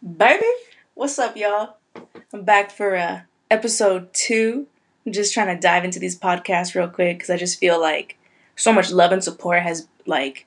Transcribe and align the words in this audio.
Baby, 0.00 0.46
what's 0.94 1.18
up, 1.18 1.36
y'all? 1.36 1.74
I'm 2.32 2.44
back 2.44 2.70
for 2.70 2.94
uh, 2.94 3.22
episode 3.50 4.14
two. 4.14 4.68
I'm 5.04 5.12
just 5.12 5.34
trying 5.34 5.52
to 5.52 5.60
dive 5.60 5.84
into 5.84 5.98
these 5.98 6.16
podcasts 6.16 6.76
real 6.76 6.86
quick 6.86 7.18
because 7.18 7.30
I 7.30 7.36
just 7.36 7.58
feel 7.58 7.80
like 7.80 8.16
so 8.54 8.72
much 8.72 8.92
love 8.92 9.10
and 9.10 9.24
support 9.24 9.64
has 9.64 9.88
like 10.06 10.46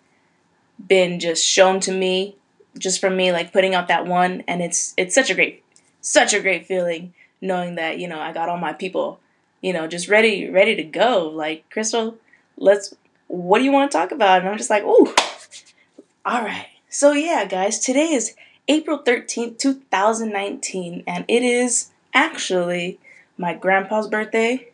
been 0.87 1.19
just 1.19 1.45
shown 1.45 1.81
to 1.81 1.91
me 1.91 2.37
just 2.77 3.01
from 3.01 3.17
me 3.17 3.33
like 3.33 3.51
putting 3.51 3.75
out 3.75 3.89
that 3.89 4.07
one. 4.07 4.45
And 4.47 4.61
it's 4.61 4.93
it's 4.95 5.13
such 5.13 5.29
a 5.29 5.35
great 5.35 5.65
such 5.99 6.33
a 6.33 6.39
great 6.39 6.65
feeling 6.65 7.13
knowing 7.41 7.75
that 7.75 7.99
you 7.99 8.07
know 8.07 8.21
I 8.21 8.31
got 8.31 8.47
all 8.47 8.57
my 8.57 8.71
people 8.71 9.19
you 9.59 9.73
know 9.73 9.85
just 9.85 10.07
ready 10.07 10.49
ready 10.49 10.77
to 10.77 10.83
go. 10.83 11.27
Like 11.27 11.69
Crystal 11.69 12.15
let's 12.55 12.95
what 13.27 13.59
do 13.59 13.65
you 13.65 13.73
want 13.73 13.91
to 13.91 13.97
talk 13.97 14.13
about? 14.13 14.39
And 14.39 14.47
I'm 14.47 14.57
just 14.57 14.69
like 14.69 14.83
ooh. 14.83 15.13
All 16.25 16.41
right. 16.41 16.67
So 16.87 17.11
yeah 17.11 17.43
guys 17.43 17.79
today 17.79 18.13
is 18.13 18.33
April 18.71 18.99
13th 18.99 19.57
2019 19.57 21.03
and 21.05 21.25
it 21.27 21.43
is 21.43 21.91
actually 22.13 22.97
my 23.37 23.53
grandpa's 23.53 24.07
birthday 24.07 24.69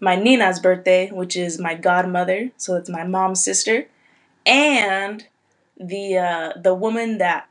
my 0.00 0.16
Nina's 0.16 0.58
birthday 0.58 1.08
which 1.10 1.36
is 1.36 1.56
my 1.60 1.74
godmother 1.76 2.50
so 2.56 2.74
it's 2.74 2.90
my 2.90 3.04
mom's 3.04 3.42
sister 3.42 3.86
and 4.44 5.28
the 5.78 6.18
uh, 6.18 6.52
the 6.60 6.74
woman 6.74 7.18
that 7.18 7.48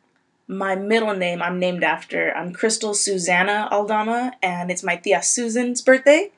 my 0.50 0.76
middle 0.76 1.16
name 1.16 1.42
I'm 1.42 1.60
named 1.60 1.84
after. 1.84 2.36
I'm 2.36 2.52
Crystal 2.54 2.94
Susanna 2.94 3.70
Aldama, 3.72 4.34
and 4.42 4.72
it's 4.72 4.84
my 4.84 4.96
tia 4.98 5.22
Susan's 5.22 5.82
birthday. 5.82 6.32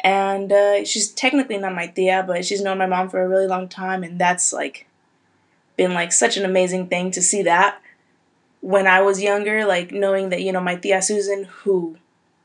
And 0.00 0.50
uh, 0.50 0.84
she's 0.84 1.10
technically 1.12 1.58
not 1.58 1.74
my 1.74 1.86
tia, 1.86 2.24
but 2.26 2.44
she's 2.44 2.62
known 2.62 2.78
my 2.78 2.86
mom 2.86 3.10
for 3.10 3.22
a 3.22 3.28
really 3.28 3.46
long 3.46 3.68
time, 3.68 4.02
and 4.02 4.18
that's 4.18 4.52
like 4.52 4.86
been 5.76 5.92
like 5.92 6.10
such 6.10 6.36
an 6.38 6.44
amazing 6.44 6.88
thing 6.88 7.10
to 7.10 7.20
see 7.20 7.42
that 7.42 7.80
when 8.64 8.86
I 8.86 9.02
was 9.02 9.20
younger, 9.20 9.66
like 9.66 9.92
knowing 9.92 10.30
that 10.30 10.40
you 10.40 10.50
know 10.50 10.60
my 10.60 10.76
tia 10.76 11.02
Susan, 11.02 11.44
who 11.44 11.98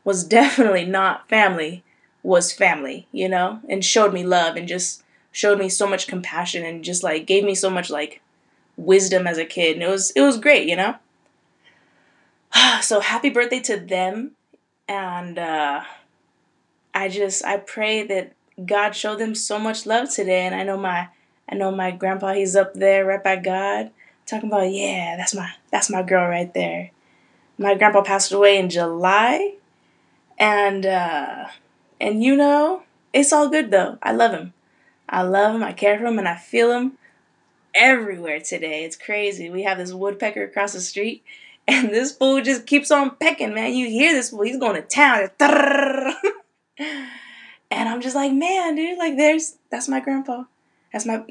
was 0.04 0.26
definitely 0.26 0.84
not 0.84 1.30
family, 1.30 1.82
was 2.24 2.52
family, 2.52 3.08
you 3.14 3.30
know, 3.30 3.62
and 3.70 3.86
showed 3.86 4.14
me 4.14 4.26
love 4.26 4.58
and 4.58 4.68
just 4.68 5.02
showed 5.32 5.58
me 5.58 5.70
so 5.70 5.88
much 5.88 6.08
compassion 6.08 6.66
and 6.66 6.84
just 6.84 7.04
like 7.04 7.26
gave 7.26 7.46
me 7.46 7.56
so 7.56 7.70
much 7.70 7.90
like 7.90 8.22
wisdom 8.76 9.28
as 9.28 9.38
a 9.38 9.46
kid. 9.46 9.76
And 9.76 9.84
it 9.84 9.90
was 9.90 10.12
it 10.12 10.20
was 10.20 10.38
great, 10.38 10.68
you 10.68 10.76
know? 10.76 10.96
so 12.82 13.00
happy 13.00 13.30
birthday 13.30 13.62
to 13.62 13.78
them. 13.78 14.32
And 14.90 15.40
uh 15.40 15.84
I 16.94 17.08
just 17.08 17.46
I 17.46 17.58
pray 17.58 18.06
that 18.08 18.34
God 18.66 18.92
showed 18.92 19.20
them 19.20 19.36
so 19.36 19.58
much 19.58 19.86
love 19.86 20.14
today. 20.14 20.42
And 20.42 20.54
I 20.54 20.64
know 20.64 20.78
my 20.78 21.08
I 21.48 21.56
know 21.56 21.72
my 21.72 21.92
grandpa 21.92 22.34
he's 22.34 22.58
up 22.58 22.74
there 22.74 23.06
right 23.06 23.24
by 23.24 23.38
God 23.38 23.92
talking 24.30 24.50
about 24.50 24.72
yeah, 24.72 25.16
that's 25.18 25.34
my 25.34 25.52
that's 25.72 25.90
my 25.90 26.04
girl 26.04 26.28
right 26.28 26.54
there. 26.54 26.92
My 27.58 27.76
grandpa 27.76 28.02
passed 28.02 28.32
away 28.32 28.58
in 28.58 28.70
July. 28.70 29.56
And 30.38 30.86
uh 30.86 31.48
and 32.00 32.24
you 32.24 32.36
know, 32.36 32.84
it's 33.14 33.34
all 33.34 33.50
good 33.50 33.72
though. 33.72 33.98
I 34.02 34.12
love 34.12 34.32
him. 34.32 34.54
I 35.10 35.24
love 35.24 35.56
him, 35.56 35.64
I 35.64 35.74
care 35.74 35.98
for 35.98 36.06
him, 36.06 36.20
and 36.20 36.28
I 36.28 36.36
feel 36.36 36.72
him 36.72 36.98
everywhere 37.74 38.40
today. 38.40 38.84
It's 38.84 38.96
crazy. 38.96 39.50
We 39.50 39.64
have 39.64 39.80
this 39.80 39.92
woodpecker 39.92 40.44
across 40.44 40.74
the 40.74 40.82
street, 40.82 41.24
and 41.68 41.90
this 41.90 42.16
fool 42.16 42.42
just 42.42 42.68
keeps 42.68 42.92
on 42.92 43.16
pecking, 43.16 43.54
man. 43.54 43.74
You 43.74 43.88
hear 43.88 44.14
this 44.14 44.30
fool, 44.30 44.44
he's 44.44 44.60
going 44.60 44.76
to 44.76 44.82
town. 44.82 45.30
and 46.80 47.90
I'm 47.90 48.02
just 48.02 48.16
like, 48.16 48.32
man, 48.32 48.76
dude, 48.76 48.98
like 48.98 49.18
there's 49.18 49.58
that's 49.72 49.88
my 49.88 50.00
grandpa. 50.00 50.44
That's 50.94 51.06
my 51.06 51.24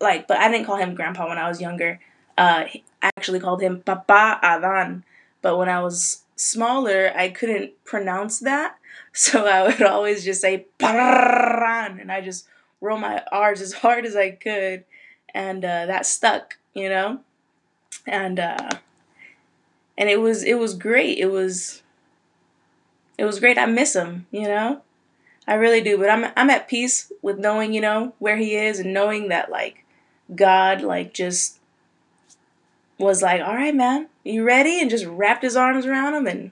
like, 0.00 0.26
but 0.28 0.38
I 0.38 0.50
didn't 0.50 0.66
call 0.66 0.76
him 0.76 0.94
grandpa 0.94 1.28
when 1.28 1.38
I 1.38 1.48
was 1.48 1.60
younger. 1.60 2.00
Uh, 2.36 2.64
actually 3.02 3.40
called 3.40 3.62
him 3.62 3.80
Papa 3.80 4.38
Adan. 4.42 5.04
But 5.42 5.56
when 5.56 5.68
I 5.68 5.82
was 5.82 6.22
smaller, 6.36 7.12
I 7.16 7.28
couldn't 7.30 7.72
pronounce 7.84 8.40
that, 8.40 8.76
so 9.12 9.46
I 9.46 9.64
would 9.64 9.82
always 9.82 10.24
just 10.24 10.40
say 10.40 10.66
Paran, 10.78 12.00
and 12.00 12.10
I 12.12 12.20
just 12.20 12.46
roll 12.80 12.98
my 12.98 13.22
R's 13.32 13.60
as 13.60 13.72
hard 13.72 14.04
as 14.04 14.16
I 14.16 14.30
could 14.30 14.84
and 15.36 15.64
uh, 15.66 15.84
that 15.84 16.06
stuck, 16.06 16.56
you 16.72 16.88
know, 16.88 17.20
and 18.06 18.40
uh, 18.40 18.70
and 19.98 20.08
it 20.08 20.20
was 20.20 20.42
it 20.42 20.58
was 20.58 20.72
great. 20.72 21.18
It 21.18 21.30
was 21.30 21.82
it 23.18 23.24
was 23.26 23.38
great. 23.38 23.58
I 23.58 23.66
miss 23.66 23.94
him, 23.94 24.26
you 24.30 24.48
know, 24.48 24.80
I 25.46 25.54
really 25.54 25.82
do. 25.82 25.98
But 25.98 26.08
I'm 26.08 26.32
I'm 26.36 26.48
at 26.48 26.68
peace 26.68 27.12
with 27.20 27.38
knowing, 27.38 27.74
you 27.74 27.82
know, 27.82 28.14
where 28.18 28.38
he 28.38 28.56
is 28.56 28.78
and 28.80 28.94
knowing 28.94 29.28
that 29.28 29.50
like 29.50 29.84
God 30.34 30.80
like 30.80 31.12
just 31.12 31.58
was 32.98 33.22
like, 33.22 33.40
all 33.42 33.54
right, 33.54 33.74
man, 33.74 34.08
you 34.24 34.44
ready? 34.44 34.80
And 34.80 34.90
just 34.90 35.06
wrapped 35.06 35.42
his 35.42 35.56
arms 35.56 35.86
around 35.86 36.14
him 36.14 36.26
and 36.26 36.50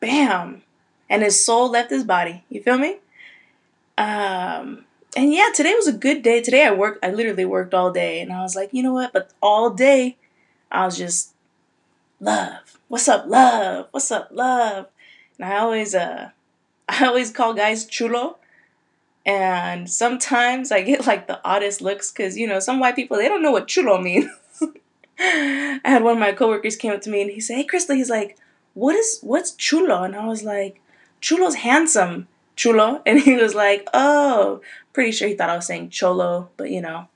bam, 0.00 0.62
and 1.08 1.22
his 1.22 1.42
soul 1.42 1.70
left 1.70 1.90
his 1.90 2.04
body. 2.04 2.44
You 2.50 2.62
feel 2.62 2.78
me? 2.78 2.98
Um, 3.96 4.84
and 5.16 5.32
yeah, 5.32 5.48
today 5.54 5.74
was 5.74 5.86
a 5.86 5.92
good 5.92 6.22
day. 6.22 6.40
Today 6.40 6.66
I 6.66 6.72
worked, 6.72 7.04
I 7.04 7.10
literally 7.10 7.44
worked 7.44 7.74
all 7.74 7.92
day, 7.92 8.20
and 8.20 8.32
I 8.32 8.42
was 8.42 8.56
like, 8.56 8.70
you 8.72 8.82
know 8.82 8.94
what? 8.94 9.12
But 9.12 9.30
all 9.42 9.70
day, 9.70 10.16
I 10.70 10.84
was 10.84 10.98
just 10.98 11.34
love. 12.20 12.78
What's 12.88 13.08
up, 13.08 13.26
love? 13.26 13.88
What's 13.90 14.10
up, 14.10 14.28
love? 14.32 14.88
And 15.38 15.50
I 15.50 15.58
always, 15.58 15.94
uh, 15.94 16.30
I 16.88 17.06
always 17.06 17.30
call 17.30 17.54
guys 17.54 17.86
chulo, 17.86 18.38
and 19.24 19.88
sometimes 19.88 20.72
I 20.72 20.82
get 20.82 21.06
like 21.06 21.26
the 21.26 21.40
oddest 21.44 21.80
looks 21.80 22.10
because 22.10 22.36
you 22.36 22.46
know 22.46 22.58
some 22.58 22.80
white 22.80 22.96
people 22.96 23.16
they 23.16 23.28
don't 23.28 23.42
know 23.42 23.52
what 23.52 23.68
chulo 23.68 23.98
means. 23.98 24.30
I 25.84 25.88
had 25.90 26.02
one 26.02 26.14
of 26.14 26.18
my 26.18 26.32
coworkers 26.32 26.76
came 26.76 26.92
up 26.92 27.00
to 27.02 27.10
me 27.10 27.22
and 27.22 27.30
he 27.30 27.40
said, 27.40 27.56
"Hey, 27.56 27.64
Crystal," 27.64 27.96
he's 27.96 28.10
like, 28.10 28.38
"What 28.74 28.96
is 28.96 29.20
what's 29.22 29.52
chulo?" 29.52 30.02
And 30.02 30.16
I 30.16 30.26
was 30.26 30.42
like, 30.42 30.80
"Chulo's 31.20 31.56
handsome." 31.56 32.28
chulo. 32.56 33.02
And 33.06 33.20
he 33.20 33.34
was 33.34 33.54
like, 33.54 33.88
oh, 33.92 34.60
pretty 34.92 35.12
sure 35.12 35.28
he 35.28 35.34
thought 35.34 35.50
I 35.50 35.56
was 35.56 35.66
saying 35.66 35.90
cholo, 35.90 36.50
but 36.56 36.70
you 36.70 36.80
know, 36.80 37.08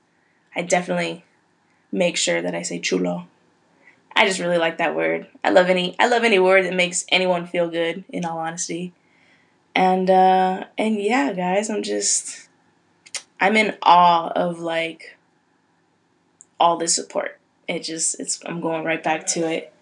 I 0.55 0.61
definitely 0.61 1.23
make 1.91 2.17
sure 2.17 2.41
that 2.41 2.55
I 2.55 2.61
say 2.61 2.79
chulo. 2.79 3.27
I 4.15 4.25
just 4.25 4.39
really 4.39 4.57
like 4.57 4.79
that 4.79 4.95
word. 4.95 5.27
I 5.43 5.51
love 5.51 5.69
any 5.69 5.95
I 5.99 6.07
love 6.07 6.23
any 6.23 6.39
word 6.39 6.65
that 6.65 6.73
makes 6.73 7.05
anyone 7.09 7.45
feel 7.45 7.69
good, 7.69 8.03
in 8.09 8.25
all 8.25 8.39
honesty. 8.39 8.93
And 9.75 10.09
uh 10.09 10.65
and 10.77 10.99
yeah, 10.99 11.33
guys, 11.33 11.69
I'm 11.69 11.83
just 11.83 12.49
I'm 13.39 13.55
in 13.55 13.77
awe 13.83 14.29
of 14.29 14.59
like 14.59 15.17
all 16.59 16.77
this 16.77 16.95
support. 16.95 17.39
It 17.67 17.79
just 17.83 18.19
it's 18.19 18.39
I'm 18.45 18.61
going 18.61 18.83
right 18.83 19.03
back 19.03 19.27
to 19.27 19.41
it. 19.49 19.73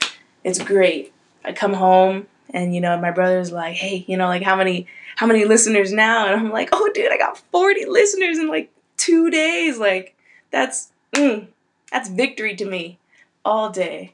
It's 0.44 0.60
great. 0.60 1.14
I 1.44 1.54
come 1.54 1.74
home 1.74 2.28
and 2.50 2.74
you 2.74 2.82
know 2.82 3.00
my 3.00 3.12
brother's 3.12 3.52
like, 3.52 3.76
"Hey, 3.76 4.06
you 4.08 4.18
know 4.18 4.28
like 4.28 4.44
how 4.44 4.56
many 4.56 4.88
how 5.16 5.26
many 5.26 5.46
listeners 5.46 5.92
now? 5.92 6.28
And 6.28 6.36
I'm 6.36 6.52
like, 6.52 6.70
oh, 6.72 6.90
dude, 6.94 7.12
I 7.12 7.18
got 7.18 7.38
40 7.38 7.86
listeners 7.86 8.38
in 8.38 8.48
like 8.48 8.72
two 8.98 9.30
days. 9.30 9.78
Like, 9.78 10.16
that's, 10.52 10.92
mm, 11.14 11.48
that's 11.92 12.10
victory 12.10 12.56
to 12.56 12.66
me 12.66 13.00
all 13.44 13.70
day. 13.70 14.14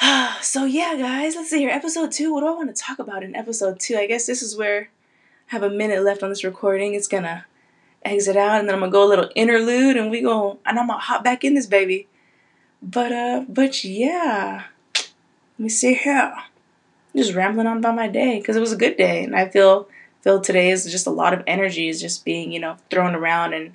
so, 0.40 0.64
yeah, 0.64 0.96
guys, 0.96 1.36
let's 1.36 1.50
see 1.50 1.58
here. 1.58 1.70
Episode 1.70 2.10
two. 2.10 2.32
What 2.32 2.40
do 2.40 2.48
I 2.48 2.52
want 2.52 2.74
to 2.74 2.82
talk 2.82 2.98
about 2.98 3.22
in 3.22 3.36
episode 3.36 3.78
two? 3.78 3.96
I 3.96 4.06
guess 4.06 4.26
this 4.26 4.42
is 4.42 4.56
where 4.56 4.90
I 5.50 5.52
have 5.52 5.62
a 5.62 5.70
minute 5.70 6.02
left 6.02 6.22
on 6.22 6.30
this 6.30 6.44
recording. 6.44 6.94
It's 6.94 7.08
going 7.08 7.24
to 7.24 7.44
exit 8.04 8.36
out 8.36 8.58
and 8.58 8.68
then 8.68 8.74
I'm 8.74 8.80
to 8.80 8.90
go 8.90 9.06
a 9.06 9.08
little 9.08 9.30
interlude 9.36 9.96
and 9.96 10.10
we 10.10 10.22
go, 10.22 10.58
and 10.64 10.78
I'm 10.78 10.88
to 10.88 10.94
hop 10.94 11.22
back 11.22 11.44
in 11.44 11.54
this 11.54 11.66
baby. 11.66 12.08
But, 12.82 13.12
uh, 13.12 13.44
but 13.48 13.84
yeah. 13.84 14.64
Let 14.96 15.60
me 15.60 15.68
see 15.68 15.94
here 15.94 16.34
just 17.14 17.34
rambling 17.34 17.66
on 17.66 17.78
about 17.78 17.94
my 17.94 18.08
day 18.08 18.38
because 18.38 18.56
it 18.56 18.60
was 18.60 18.72
a 18.72 18.76
good 18.76 18.96
day, 18.96 19.24
and 19.24 19.36
I 19.36 19.48
feel 19.48 19.88
feel 20.22 20.40
today 20.40 20.70
is 20.70 20.90
just 20.90 21.06
a 21.06 21.10
lot 21.10 21.34
of 21.34 21.42
energy 21.46 21.88
is 21.88 22.00
just 22.00 22.24
being 22.24 22.52
you 22.52 22.60
know 22.60 22.76
thrown 22.90 23.14
around 23.14 23.52
and 23.52 23.72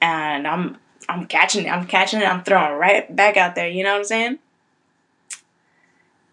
and 0.00 0.46
I'm 0.46 0.76
I'm 1.08 1.26
catching 1.26 1.66
it, 1.66 1.70
I'm 1.70 1.86
catching 1.86 2.20
it, 2.20 2.28
I'm 2.28 2.44
throwing 2.44 2.78
right 2.78 3.14
back 3.14 3.36
out 3.36 3.54
there. 3.54 3.68
You 3.68 3.82
know 3.82 3.92
what 3.92 3.98
I'm 3.98 4.04
saying? 4.04 4.38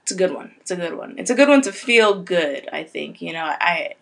It's 0.04 0.12
a 0.12 0.16
good 0.16 0.34
one. 0.34 0.52
It's 0.62 0.72
a 0.72 0.76
good 0.76 0.98
one. 0.98 1.16
It's 1.18 1.30
a 1.30 1.36
good 1.36 1.50
one 1.50 1.62
to 1.64 1.72
feel 1.72 2.22
good. 2.22 2.70
I 2.72 2.84
think 2.84 3.22
you 3.22 3.34
know 3.34 3.44
I 3.44 3.96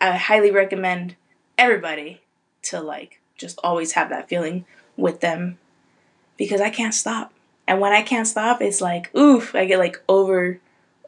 I 0.00 0.12
highly 0.12 0.50
recommend 0.50 1.16
everybody 1.56 2.20
to 2.64 2.80
like 2.80 3.20
just 3.36 3.58
always 3.64 3.92
have 3.92 4.10
that 4.10 4.28
feeling 4.28 4.66
with 4.96 5.20
them 5.20 5.58
because 6.36 6.60
I 6.60 6.70
can't 6.70 6.94
stop. 6.94 7.32
And 7.66 7.80
when 7.80 7.92
I 7.92 8.02
can't 8.02 8.26
stop, 8.26 8.62
it's 8.62 8.80
like, 8.80 9.14
oof, 9.14 9.54
I 9.54 9.64
get 9.64 9.78
like 9.78 10.02
over 10.08 10.60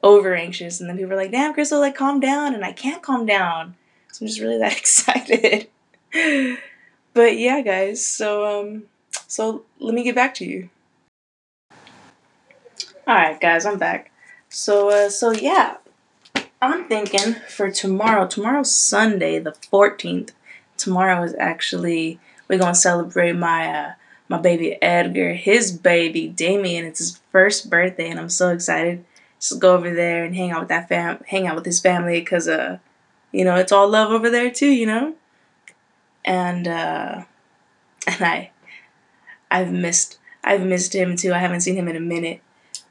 over 0.03 0.35
anxious. 0.35 0.81
And 0.81 0.89
then 0.89 0.97
people 0.97 1.13
are 1.13 1.17
like, 1.17 1.31
damn, 1.31 1.55
Crystal, 1.55 1.81
like 1.81 1.97
calm 1.97 2.21
down. 2.21 2.55
And 2.55 2.65
I 2.65 2.73
can't 2.73 3.03
calm 3.03 3.27
down. 3.27 3.75
So 4.13 4.25
I'm 4.25 4.29
just 4.29 4.41
really 4.41 4.59
that 4.59 4.73
excited. 4.79 5.69
but 7.15 7.37
yeah, 7.37 7.61
guys, 7.61 8.05
so 8.05 8.61
um 8.61 8.85
so 9.27 9.65
let 9.79 9.95
me 9.95 10.05
get 10.05 10.15
back 10.15 10.35
to 10.35 10.45
you. 10.45 10.71
Alright 13.07 13.41
guys, 13.41 13.67
I'm 13.67 13.79
back. 13.79 14.11
So 14.49 14.91
uh 14.91 15.11
so 15.11 15.33
yeah. 15.33 15.77
I'm 16.61 16.89
thinking 16.89 17.37
for 17.49 17.71
tomorrow, 17.71 18.27
tomorrow's 18.27 18.75
Sunday, 18.75 19.39
the 19.39 19.53
14th. 19.53 20.31
Tomorrow 20.77 21.23
is 21.23 21.35
actually 21.39 22.19
we're 22.49 22.59
gonna 22.59 22.75
celebrate 22.75 23.35
my 23.35 23.69
uh 23.69 23.93
my 24.29 24.39
baby 24.39 24.81
Edgar, 24.83 25.35
his 25.35 25.73
baby 25.73 26.29
Damien. 26.29 26.85
It's 26.85 26.99
his 26.99 27.21
first 27.33 27.71
birthday, 27.71 28.11
and 28.11 28.21
I'm 28.21 28.29
so 28.29 28.51
excited. 28.51 29.05
Just 29.41 29.61
go 29.61 29.75
over 29.75 29.93
there 29.95 30.25
and 30.25 30.35
hang 30.35 30.51
out 30.51 30.61
with 30.61 30.69
that 30.69 30.89
fam, 30.89 31.23
hang 31.29 31.47
out 31.47 31.55
with 31.55 31.65
his 31.65 31.81
family, 31.81 32.21
cause 32.23 32.49
uh, 32.49 32.79
you 33.33 33.45
know, 33.45 33.57
it's 33.57 33.73
all 33.73 33.89
love 33.89 34.11
over 34.11 34.31
there 34.31 34.51
too, 34.51 34.71
you 34.71 34.87
know. 34.87 35.15
And 36.25 36.67
uh, 36.69 37.25
and 38.07 38.23
I, 38.23 38.51
I've 39.51 39.73
missed, 39.73 40.19
I've 40.45 40.65
missed 40.65 40.95
him 40.95 41.17
too. 41.17 41.33
I 41.33 41.39
haven't 41.39 41.61
seen 41.63 41.77
him 41.77 41.89
in 41.89 41.97
a 41.97 42.01
minute. 42.01 42.43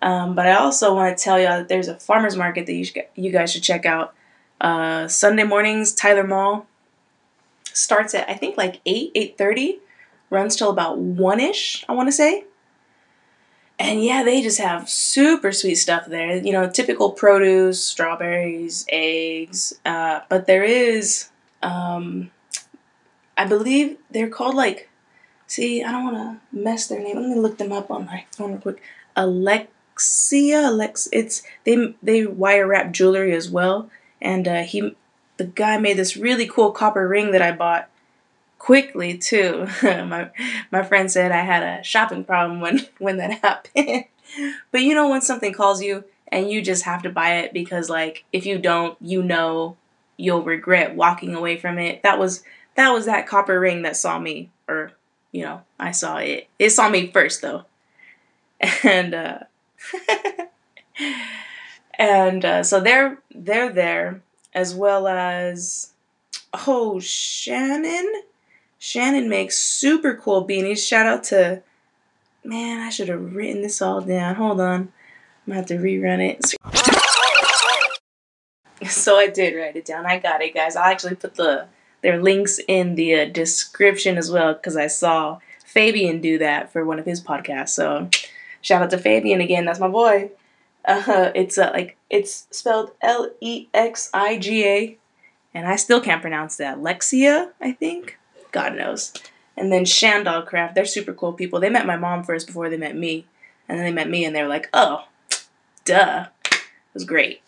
Um, 0.01 0.35
but 0.35 0.45
I 0.45 0.53
also 0.53 0.93
want 0.93 1.17
to 1.17 1.23
tell 1.23 1.39
y'all 1.39 1.57
that 1.57 1.69
there's 1.69 1.87
a 1.87 1.95
farmers 1.99 2.35
market 2.35 2.67
that 2.67 2.73
you, 2.73 2.85
should, 2.85 3.05
you 3.15 3.31
guys 3.31 3.51
should 3.51 3.63
check 3.63 3.85
out. 3.85 4.13
Uh, 4.61 5.07
Sunday 5.07 5.43
mornings, 5.43 5.93
Tyler 5.93 6.25
Mall 6.25 6.67
starts 7.63 8.15
at 8.15 8.29
I 8.29 8.33
think 8.33 8.57
like 8.57 8.79
eight, 8.85 9.11
eight 9.15 9.37
thirty, 9.37 9.79
runs 10.29 10.55
till 10.55 10.69
about 10.69 10.97
one 10.97 11.39
ish. 11.39 11.85
I 11.87 11.93
want 11.93 12.07
to 12.07 12.13
say. 12.13 12.45
And 13.79 14.03
yeah, 14.03 14.23
they 14.23 14.41
just 14.41 14.59
have 14.59 14.89
super 14.89 15.51
sweet 15.51 15.75
stuff 15.75 16.07
there. 16.07 16.37
You 16.37 16.51
know, 16.51 16.69
typical 16.69 17.11
produce, 17.11 17.83
strawberries, 17.83 18.85
eggs. 18.89 19.79
Uh, 19.85 20.21
but 20.29 20.47
there 20.47 20.63
is, 20.63 21.29
um, 21.61 22.31
I 23.37 23.45
believe 23.45 23.97
they're 24.09 24.29
called 24.29 24.55
like. 24.55 24.89
See, 25.49 25.81
I 25.81 25.91
don't 25.91 26.03
want 26.03 26.17
to 26.17 26.57
mess 26.59 26.87
their 26.87 26.99
name. 26.99 27.15
Let 27.15 27.29
me 27.29 27.35
look 27.35 27.57
them 27.57 27.71
up 27.71 27.89
on 27.89 28.05
my 28.05 28.25
phone 28.31 28.53
real 28.53 28.61
quick. 28.61 28.81
Alexia, 29.15 30.63
Alex. 30.63 31.07
It's 31.13 31.41
they 31.63 31.95
they 32.03 32.25
wire 32.25 32.67
wrap 32.67 32.91
jewelry 32.91 33.33
as 33.33 33.49
well, 33.49 33.89
and 34.21 34.45
uh, 34.45 34.63
he, 34.63 34.93
the 35.37 35.45
guy 35.45 35.77
made 35.77 35.95
this 35.95 36.17
really 36.17 36.47
cool 36.47 36.71
copper 36.71 37.07
ring 37.07 37.31
that 37.31 37.41
I 37.41 37.53
bought 37.53 37.89
quickly 38.59 39.17
too. 39.17 39.67
my 39.83 40.29
my 40.71 40.83
friend 40.83 41.11
said 41.11 41.31
I 41.31 41.41
had 41.41 41.63
a 41.63 41.83
shopping 41.83 42.23
problem 42.23 42.61
when 42.61 42.87
when 42.99 43.17
that 43.17 43.39
happened. 43.41 44.05
but 44.71 44.81
you 44.81 44.93
know 44.93 45.09
when 45.09 45.21
something 45.21 45.53
calls 45.53 45.81
you 45.81 46.03
and 46.29 46.49
you 46.49 46.61
just 46.61 46.83
have 46.83 47.01
to 47.03 47.09
buy 47.09 47.35
it 47.37 47.53
because 47.53 47.89
like 47.89 48.25
if 48.33 48.45
you 48.45 48.57
don't, 48.57 48.97
you 49.01 49.23
know 49.23 49.77
you'll 50.17 50.43
regret 50.43 50.95
walking 50.95 51.35
away 51.35 51.57
from 51.57 51.77
it. 51.77 52.03
That 52.03 52.19
was 52.19 52.43
that 52.75 52.91
was 52.91 53.05
that 53.05 53.27
copper 53.27 53.59
ring 53.59 53.83
that 53.83 53.95
saw 53.95 54.19
me 54.19 54.49
or 54.67 54.91
you 55.31 55.43
know, 55.43 55.61
I 55.79 55.91
saw 55.91 56.17
it. 56.17 56.47
It 56.57 56.71
saw 56.71 56.89
me 56.89 57.11
first 57.11 57.41
though. 57.41 57.65
And 58.83 59.13
uh 59.13 59.39
and 61.97 62.45
uh, 62.45 62.63
so 62.63 62.79
they're 62.79 63.19
they're 63.33 63.71
there 63.71 64.21
as 64.53 64.73
well 64.73 65.07
as 65.07 65.91
oh 66.67 66.99
Shannon 66.99 68.23
Shannon 68.79 69.29
makes 69.29 69.57
super 69.57 70.15
cool 70.15 70.47
beanies. 70.47 70.85
Shout 70.85 71.05
out 71.05 71.23
to, 71.25 71.63
man, 72.43 72.79
I 72.79 72.89
should 72.89 73.09
have 73.09 73.33
written 73.33 73.61
this 73.61 73.81
all 73.81 74.01
down. 74.01 74.35
Hold 74.35 74.61
on. 74.61 74.91
I'm 75.47 75.53
going 75.53 75.65
to 75.65 75.73
have 75.73 75.81
to 75.81 75.85
rerun 75.85 76.19
it. 76.19 76.53
So 78.89 79.17
I 79.17 79.27
did 79.27 79.55
write 79.55 79.75
it 79.75 79.85
down. 79.85 80.05
I 80.05 80.19
got 80.19 80.41
it, 80.41 80.53
guys. 80.53 80.75
I'll 80.75 80.91
actually 80.91 81.15
put 81.15 81.35
the 81.35 81.67
their 82.01 82.21
links 82.21 82.59
in 82.67 82.95
the 82.95 83.21
uh, 83.21 83.25
description 83.25 84.17
as 84.17 84.29
well 84.29 84.53
because 84.53 84.77
I 84.77 84.87
saw 84.87 85.39
Fabian 85.65 86.21
do 86.21 86.37
that 86.37 86.71
for 86.71 86.85
one 86.85 86.99
of 86.99 87.05
his 87.05 87.21
podcasts. 87.21 87.69
So 87.69 88.09
shout 88.61 88.83
out 88.83 88.91
to 88.91 88.97
Fabian 88.97 89.41
again. 89.41 89.65
That's 89.65 89.79
my 89.79 89.87
boy. 89.87 90.31
Uh, 90.87 91.33
it's 91.35 91.57
uh, 91.57 91.69
like 91.73 91.97
it's 92.09 92.47
spelled 92.49 92.91
L 93.01 93.29
E 93.41 93.67
X 93.73 94.09
I 94.13 94.37
G 94.37 94.65
A, 94.65 94.97
and 95.53 95.67
I 95.67 95.75
still 95.75 95.99
can't 95.99 96.21
pronounce 96.21 96.55
that. 96.57 96.77
Lexia, 96.77 97.51
I 97.59 97.73
think. 97.73 98.17
God 98.57 98.75
knows. 98.75 99.13
And 99.55 99.71
then 99.71 99.85
Shandog 99.85 100.47
Craft, 100.47 100.73
they're 100.73 100.85
super 100.85 101.13
cool 101.13 101.31
people. 101.31 101.59
They 101.59 101.69
met 101.69 101.85
my 101.85 101.95
mom 101.95 102.23
first 102.23 102.47
before 102.47 102.69
they 102.69 102.77
met 102.77 102.95
me. 102.95 103.27
And 103.69 103.77
then 103.77 103.85
they 103.85 103.91
met 103.91 104.09
me 104.09 104.25
and 104.25 104.35
they 104.35 104.41
were 104.41 104.49
like, 104.49 104.67
oh, 104.73 105.05
duh. 105.85 106.25
It 106.51 106.93
was 106.95 107.03
great. 107.03 107.43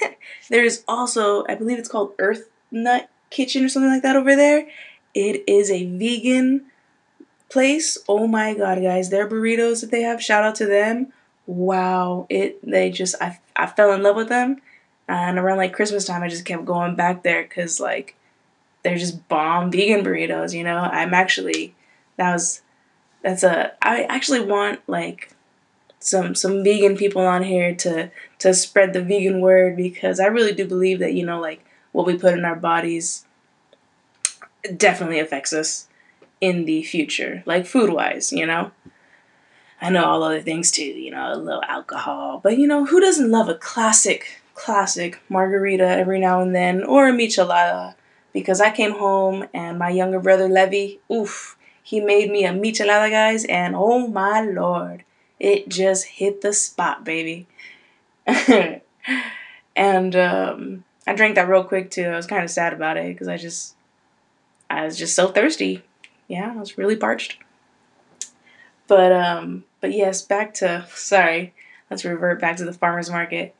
There's 0.48 0.82
also, 0.88 1.44
I 1.46 1.54
believe 1.54 1.78
it's 1.78 1.88
called 1.88 2.14
Earth 2.18 2.48
Nut 2.70 3.10
Kitchen 3.28 3.62
or 3.62 3.68
something 3.68 3.90
like 3.90 4.02
that 4.04 4.16
over 4.16 4.34
there. 4.34 4.66
It 5.12 5.44
is 5.46 5.70
a 5.70 5.84
vegan 5.84 6.64
place. 7.50 7.98
Oh 8.08 8.26
my 8.26 8.54
god, 8.54 8.80
guys, 8.80 9.10
their 9.10 9.28
burritos 9.28 9.82
that 9.82 9.90
they 9.90 10.00
have, 10.00 10.22
shout 10.22 10.44
out 10.44 10.54
to 10.56 10.66
them. 10.66 11.12
Wow, 11.46 12.26
it 12.30 12.58
they 12.68 12.90
just 12.90 13.16
I 13.20 13.38
I 13.54 13.66
fell 13.66 13.92
in 13.92 14.02
love 14.02 14.16
with 14.16 14.28
them. 14.30 14.62
And 15.06 15.38
around 15.38 15.58
like 15.58 15.74
Christmas 15.74 16.06
time, 16.06 16.22
I 16.22 16.28
just 16.28 16.46
kept 16.46 16.64
going 16.64 16.96
back 16.96 17.22
there 17.22 17.42
because 17.42 17.78
like 17.78 18.16
they're 18.84 18.98
just 18.98 19.26
bomb 19.28 19.72
vegan 19.72 20.04
burritos, 20.04 20.54
you 20.54 20.62
know? 20.62 20.78
I'm 20.78 21.12
actually 21.14 21.74
that 22.16 22.32
was 22.32 22.62
that's 23.22 23.42
a 23.42 23.72
I 23.82 24.04
actually 24.04 24.40
want 24.40 24.80
like 24.86 25.34
some 25.98 26.34
some 26.34 26.62
vegan 26.62 26.96
people 26.96 27.22
on 27.22 27.42
here 27.42 27.74
to 27.76 28.10
to 28.38 28.54
spread 28.54 28.92
the 28.92 29.02
vegan 29.02 29.40
word 29.40 29.76
because 29.76 30.20
I 30.20 30.26
really 30.26 30.52
do 30.52 30.66
believe 30.66 31.00
that, 31.00 31.14
you 31.14 31.24
know, 31.24 31.40
like 31.40 31.64
what 31.92 32.06
we 32.06 32.16
put 32.16 32.34
in 32.34 32.44
our 32.44 32.56
bodies 32.56 33.24
definitely 34.76 35.18
affects 35.18 35.52
us 35.52 35.88
in 36.40 36.66
the 36.66 36.82
future, 36.82 37.42
like 37.46 37.66
food 37.66 37.90
wise, 37.90 38.32
you 38.32 38.46
know? 38.46 38.70
I 39.80 39.90
know 39.90 40.04
all 40.04 40.22
other 40.22 40.40
things 40.40 40.70
too, 40.70 40.84
you 40.84 41.10
know, 41.10 41.32
a 41.32 41.36
little 41.36 41.62
alcohol, 41.68 42.40
but 42.42 42.58
you 42.58 42.66
know, 42.66 42.84
who 42.84 43.00
doesn't 43.00 43.30
love 43.30 43.48
a 43.48 43.54
classic, 43.54 44.42
classic 44.54 45.20
margarita 45.28 45.86
every 45.86 46.20
now 46.20 46.40
and 46.40 46.54
then 46.54 46.82
or 46.84 47.08
a 47.08 47.12
michelada? 47.12 47.94
Because 48.34 48.60
I 48.60 48.70
came 48.70 48.92
home 48.92 49.46
and 49.54 49.78
my 49.78 49.88
younger 49.88 50.20
brother 50.20 50.48
Levy, 50.48 51.00
oof, 51.10 51.56
he 51.82 52.00
made 52.00 52.30
me 52.30 52.44
a 52.44 52.52
michelada, 52.52 53.10
guys, 53.10 53.44
and 53.46 53.74
oh 53.74 54.08
my 54.08 54.42
lord, 54.42 55.04
it 55.38 55.68
just 55.68 56.04
hit 56.04 56.42
the 56.42 56.52
spot, 56.52 57.04
baby. 57.04 57.46
and 59.76 60.16
um, 60.16 60.84
I 61.06 61.14
drank 61.14 61.36
that 61.36 61.48
real 61.48 61.64
quick 61.64 61.90
too. 61.90 62.08
I 62.08 62.16
was 62.16 62.26
kind 62.26 62.42
of 62.42 62.50
sad 62.50 62.72
about 62.72 62.96
it 62.96 63.14
because 63.14 63.28
I 63.28 63.36
just, 63.36 63.76
I 64.68 64.84
was 64.84 64.98
just 64.98 65.14
so 65.14 65.28
thirsty. 65.28 65.82
Yeah, 66.26 66.52
I 66.52 66.58
was 66.58 66.76
really 66.76 66.96
parched. 66.96 67.38
But 68.88 69.12
um, 69.12 69.64
but 69.80 69.92
yes, 69.92 70.22
back 70.22 70.52
to 70.54 70.86
sorry. 70.92 71.54
Let's 71.90 72.04
revert 72.04 72.40
back 72.40 72.56
to 72.56 72.64
the 72.64 72.72
farmers 72.72 73.10
market. 73.10 73.54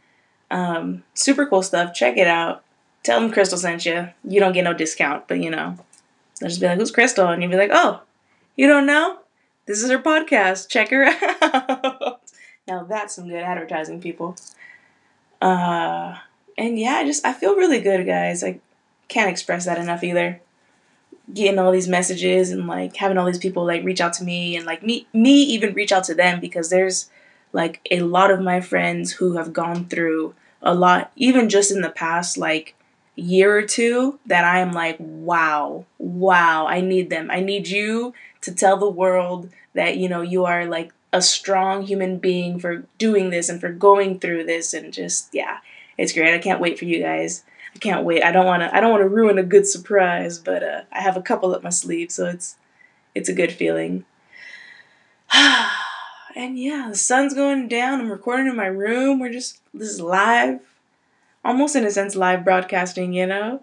Um, 0.50 1.04
super 1.14 1.46
cool 1.46 1.62
stuff. 1.62 1.94
Check 1.94 2.16
it 2.16 2.26
out 2.26 2.64
tell 3.04 3.20
them 3.20 3.30
Crystal 3.30 3.58
sent 3.58 3.86
you. 3.86 4.08
You 4.24 4.40
don't 4.40 4.52
get 4.52 4.64
no 4.64 4.74
discount, 4.74 5.28
but 5.28 5.38
you 5.40 5.50
know, 5.50 5.78
they'll 6.40 6.48
just 6.48 6.60
be 6.60 6.66
like, 6.66 6.78
"Who's 6.78 6.90
Crystal?" 6.90 7.28
And 7.28 7.40
you'll 7.40 7.52
be 7.52 7.56
like, 7.56 7.70
"Oh, 7.72 8.00
you 8.56 8.66
don't 8.66 8.86
know? 8.86 9.20
This 9.66 9.82
is 9.82 9.90
her 9.90 9.98
podcast. 10.00 10.68
Check 10.68 10.90
her 10.90 11.04
out." 11.42 12.20
now 12.66 12.82
that's 12.82 13.14
some 13.14 13.28
good 13.28 13.42
advertising, 13.42 14.00
people. 14.00 14.36
Uh, 15.40 16.16
and 16.58 16.78
yeah, 16.78 16.94
I 16.94 17.04
just 17.04 17.24
I 17.24 17.32
feel 17.32 17.54
really 17.54 17.80
good, 17.80 18.04
guys. 18.06 18.42
I 18.42 18.58
can't 19.08 19.30
express 19.30 19.66
that 19.66 19.78
enough 19.78 20.02
either. 20.02 20.40
Getting 21.32 21.58
all 21.58 21.72
these 21.72 21.88
messages 21.88 22.50
and 22.50 22.66
like 22.66 22.96
having 22.96 23.16
all 23.16 23.26
these 23.26 23.38
people 23.38 23.64
like 23.64 23.84
reach 23.84 24.00
out 24.00 24.12
to 24.14 24.24
me 24.24 24.56
and 24.56 24.66
like 24.66 24.82
me 24.82 25.06
me 25.12 25.42
even 25.42 25.72
reach 25.72 25.92
out 25.92 26.04
to 26.04 26.14
them 26.14 26.40
because 26.40 26.68
there's 26.68 27.08
like 27.52 27.80
a 27.90 28.00
lot 28.00 28.30
of 28.30 28.40
my 28.40 28.60
friends 28.60 29.12
who 29.12 29.36
have 29.36 29.52
gone 29.52 29.86
through 29.86 30.34
a 30.60 30.74
lot 30.74 31.12
even 31.16 31.48
just 31.48 31.70
in 31.70 31.80
the 31.80 31.90
past 31.90 32.36
like 32.36 32.74
year 33.16 33.56
or 33.56 33.62
two 33.62 34.18
that 34.26 34.44
I 34.44 34.60
am 34.60 34.72
like, 34.72 34.96
wow, 34.98 35.84
wow, 35.98 36.66
I 36.66 36.80
need 36.80 37.10
them. 37.10 37.30
I 37.30 37.40
need 37.40 37.68
you 37.68 38.14
to 38.42 38.52
tell 38.52 38.76
the 38.76 38.90
world 38.90 39.50
that, 39.74 39.96
you 39.96 40.08
know, 40.08 40.20
you 40.20 40.44
are 40.44 40.66
like 40.66 40.92
a 41.12 41.22
strong 41.22 41.82
human 41.82 42.18
being 42.18 42.58
for 42.58 42.84
doing 42.98 43.30
this 43.30 43.48
and 43.48 43.60
for 43.60 43.70
going 43.70 44.18
through 44.18 44.44
this 44.44 44.74
and 44.74 44.92
just, 44.92 45.28
yeah, 45.32 45.58
it's 45.96 46.12
great. 46.12 46.34
I 46.34 46.38
can't 46.38 46.60
wait 46.60 46.78
for 46.78 46.86
you 46.86 47.00
guys. 47.00 47.44
I 47.74 47.78
can't 47.78 48.04
wait. 48.04 48.22
I 48.22 48.32
don't 48.32 48.46
want 48.46 48.62
to 48.62 48.74
I 48.74 48.80
don't 48.80 48.90
want 48.90 49.02
to 49.02 49.08
ruin 49.08 49.38
a 49.38 49.42
good 49.42 49.66
surprise, 49.66 50.38
but 50.38 50.62
uh, 50.62 50.82
I 50.92 51.00
have 51.00 51.16
a 51.16 51.22
couple 51.22 51.54
up 51.54 51.64
my 51.64 51.70
sleeve, 51.70 52.12
so 52.12 52.26
it's 52.26 52.56
it's 53.14 53.28
a 53.28 53.34
good 53.34 53.52
feeling. 53.52 54.04
and 55.34 56.56
yeah, 56.58 56.86
the 56.90 56.96
sun's 56.96 57.34
going 57.34 57.66
down. 57.66 58.00
I'm 58.00 58.12
recording 58.12 58.46
in 58.46 58.54
my 58.54 58.66
room. 58.66 59.18
We're 59.18 59.32
just 59.32 59.60
this 59.72 59.88
is 59.88 60.00
live 60.00 60.60
almost 61.44 61.76
in 61.76 61.84
a 61.84 61.90
sense 61.90 62.16
live 62.16 62.44
broadcasting, 62.44 63.12
you 63.12 63.26
know. 63.26 63.62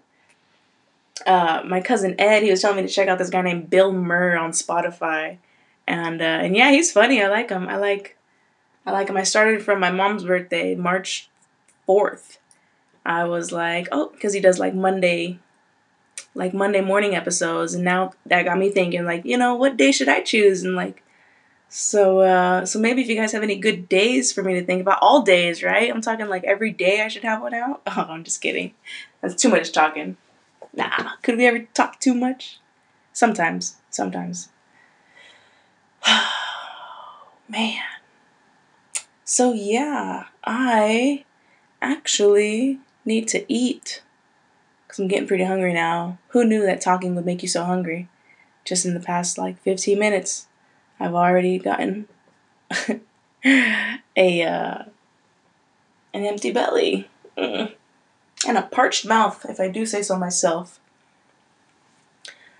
Uh, 1.26 1.62
my 1.64 1.80
cousin 1.80 2.14
Ed, 2.18 2.42
he 2.42 2.50
was 2.50 2.62
telling 2.62 2.78
me 2.78 2.82
to 2.82 2.92
check 2.92 3.08
out 3.08 3.18
this 3.18 3.30
guy 3.30 3.42
named 3.42 3.70
Bill 3.70 3.92
Burr 3.92 4.36
on 4.36 4.52
Spotify, 4.52 5.38
and 5.86 6.20
uh, 6.20 6.24
and 6.24 6.56
yeah, 6.56 6.70
he's 6.70 6.92
funny. 6.92 7.22
I 7.22 7.28
like 7.28 7.50
him. 7.50 7.68
I 7.68 7.76
like, 7.76 8.16
I 8.86 8.92
like 8.92 9.08
him. 9.08 9.16
I 9.16 9.22
started 9.22 9.62
from 9.62 9.80
my 9.80 9.90
mom's 9.90 10.24
birthday, 10.24 10.74
March 10.74 11.28
fourth. 11.86 12.38
I 13.04 13.24
was 13.24 13.52
like, 13.52 13.88
oh, 13.92 14.10
because 14.12 14.32
he 14.32 14.40
does 14.40 14.58
like 14.58 14.74
Monday, 14.74 15.38
like 16.34 16.54
Monday 16.54 16.80
morning 16.80 17.14
episodes, 17.14 17.74
and 17.74 17.84
now 17.84 18.12
that 18.26 18.44
got 18.44 18.58
me 18.58 18.70
thinking, 18.70 19.04
like, 19.04 19.24
you 19.24 19.36
know, 19.36 19.54
what 19.54 19.76
day 19.76 19.92
should 19.92 20.08
I 20.08 20.22
choose? 20.22 20.62
And 20.62 20.74
like, 20.74 21.01
so 21.74 22.20
uh, 22.20 22.66
so 22.66 22.78
maybe 22.78 23.00
if 23.00 23.08
you 23.08 23.16
guys 23.16 23.32
have 23.32 23.42
any 23.42 23.56
good 23.56 23.88
days 23.88 24.30
for 24.30 24.42
me 24.42 24.52
to 24.52 24.62
think 24.62 24.82
about, 24.82 24.98
all 25.00 25.22
days, 25.22 25.62
right? 25.62 25.90
I'm 25.90 26.02
talking 26.02 26.28
like 26.28 26.44
every 26.44 26.70
day 26.70 27.00
I 27.00 27.08
should 27.08 27.22
have 27.22 27.40
one 27.40 27.54
out. 27.54 27.80
Oh, 27.86 28.06
I'm 28.10 28.24
just 28.24 28.42
kidding. 28.42 28.74
That's 29.22 29.34
too 29.34 29.48
much 29.48 29.72
talking. 29.72 30.18
Nah, 30.74 31.12
could 31.22 31.38
we 31.38 31.46
ever 31.46 31.60
talk 31.72 31.98
too 31.98 32.12
much? 32.12 32.60
Sometimes, 33.14 33.76
sometimes. 33.88 34.50
Man. 37.48 37.82
So, 39.24 39.54
yeah, 39.54 40.26
I 40.44 41.24
actually 41.80 42.80
need 43.06 43.28
to 43.28 43.50
eat 43.50 44.02
because 44.86 44.98
I'm 44.98 45.08
getting 45.08 45.26
pretty 45.26 45.44
hungry 45.44 45.72
now. 45.72 46.18
Who 46.28 46.44
knew 46.44 46.66
that 46.66 46.82
talking 46.82 47.14
would 47.14 47.24
make 47.24 47.40
you 47.40 47.48
so 47.48 47.64
hungry? 47.64 48.10
Just 48.62 48.84
in 48.84 48.92
the 48.92 49.00
past 49.00 49.38
like 49.38 49.58
15 49.62 49.98
minutes, 49.98 50.48
I've 51.02 51.14
already 51.14 51.58
gotten 51.58 52.08
a 53.44 54.42
uh, 54.42 54.84
an 56.14 56.24
empty 56.24 56.52
belly 56.52 57.08
and 57.36 58.58
a 58.58 58.62
parched 58.62 59.06
mouth, 59.06 59.44
if 59.48 59.58
I 59.58 59.68
do 59.68 59.84
say 59.84 60.02
so 60.02 60.18
myself. 60.18 60.78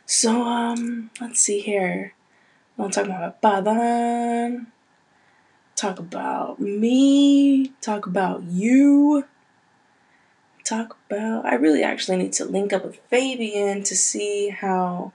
So 0.06 0.42
um, 0.42 1.10
let's 1.20 1.40
see 1.40 1.60
here. 1.60 2.14
I 2.76 2.82
want 2.82 2.94
talk 2.94 3.06
about 3.06 3.40
Badan. 3.40 4.66
Talk 5.76 5.98
about 5.98 6.60
me. 6.60 7.72
Talk 7.80 8.06
about 8.06 8.42
you 8.44 9.24
talk 10.64 10.96
about. 11.10 11.44
I 11.44 11.54
really 11.54 11.82
actually 11.82 12.18
need 12.18 12.32
to 12.34 12.44
link 12.44 12.72
up 12.72 12.84
with 12.84 13.00
Fabian 13.10 13.82
to 13.84 13.96
see 13.96 14.48
how 14.48 15.12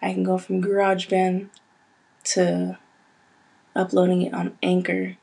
I 0.00 0.12
can 0.12 0.22
go 0.22 0.38
from 0.38 0.62
GarageBand 0.62 1.48
to 2.34 2.78
uploading 3.74 4.22
it 4.22 4.34
on 4.34 4.56
Anchor. 4.62 5.16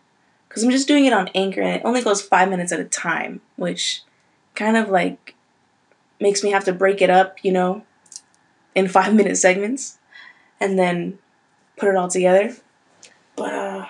Because 0.47 0.63
I'm 0.63 0.71
just 0.71 0.87
doing 0.87 1.05
it 1.05 1.13
on 1.13 1.29
Anchor 1.35 1.61
and 1.61 1.75
it 1.75 1.85
only 1.85 2.01
goes 2.01 2.21
five 2.21 2.49
minutes 2.49 2.71
at 2.71 2.79
a 2.79 2.85
time, 2.85 3.41
which 3.55 4.03
kind 4.53 4.77
of 4.77 4.89
like 4.89 5.35
makes 6.19 6.43
me 6.43 6.51
have 6.51 6.63
to 6.65 6.73
break 6.73 7.01
it 7.01 7.09
up, 7.09 7.43
you 7.43 7.51
know, 7.51 7.83
in 8.73 8.87
five 8.87 9.13
minute 9.19 9.37
segments 9.37 9.97
and 10.59 10.79
then 10.79 11.19
put 11.77 11.89
it 11.89 11.95
all 11.95 12.07
together. 12.07 12.55
But 13.35 13.53
uh 13.53 13.85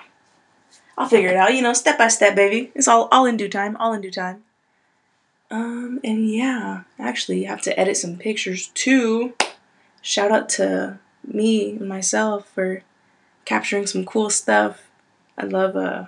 I'll 0.98 1.08
figure 1.08 1.28
it 1.28 1.36
out, 1.36 1.54
you 1.54 1.60
know, 1.60 1.74
step 1.74 1.98
by 1.98 2.08
step, 2.08 2.34
baby. 2.34 2.72
It's 2.74 2.88
all 2.88 3.08
all 3.12 3.26
in 3.26 3.36
due 3.36 3.48
time, 3.48 3.76
all 3.76 3.92
in 3.92 4.00
due 4.00 4.10
time. 4.10 4.44
Um, 5.50 6.00
and 6.02 6.28
yeah, 6.28 6.82
actually, 6.98 7.44
have 7.44 7.62
to 7.62 7.78
edit 7.78 7.96
some 7.96 8.16
pictures 8.16 8.68
too. 8.68 9.34
Shout 10.02 10.32
out 10.32 10.48
to 10.50 10.98
me 11.26 11.76
and 11.76 11.88
myself 11.88 12.48
for 12.48 12.82
capturing 13.46 13.86
some 13.86 14.04
cool 14.04 14.28
stuff. 14.28 14.82
I 15.38 15.46
love, 15.46 15.74
uh, 15.74 16.06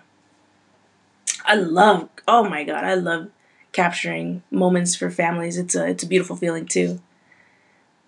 I 1.47 1.54
love, 1.54 2.11
oh 2.26 2.47
my 2.47 2.64
god, 2.64 2.85
I 2.85 2.95
love 2.95 3.30
capturing 3.73 4.42
moments 4.50 4.95
for 4.95 5.11
families. 5.11 5.57
It's 5.57 5.75
a, 5.75 5.87
it's 5.88 6.02
a 6.02 6.07
beautiful 6.07 6.37
feeling 6.37 6.66
too. 6.66 7.00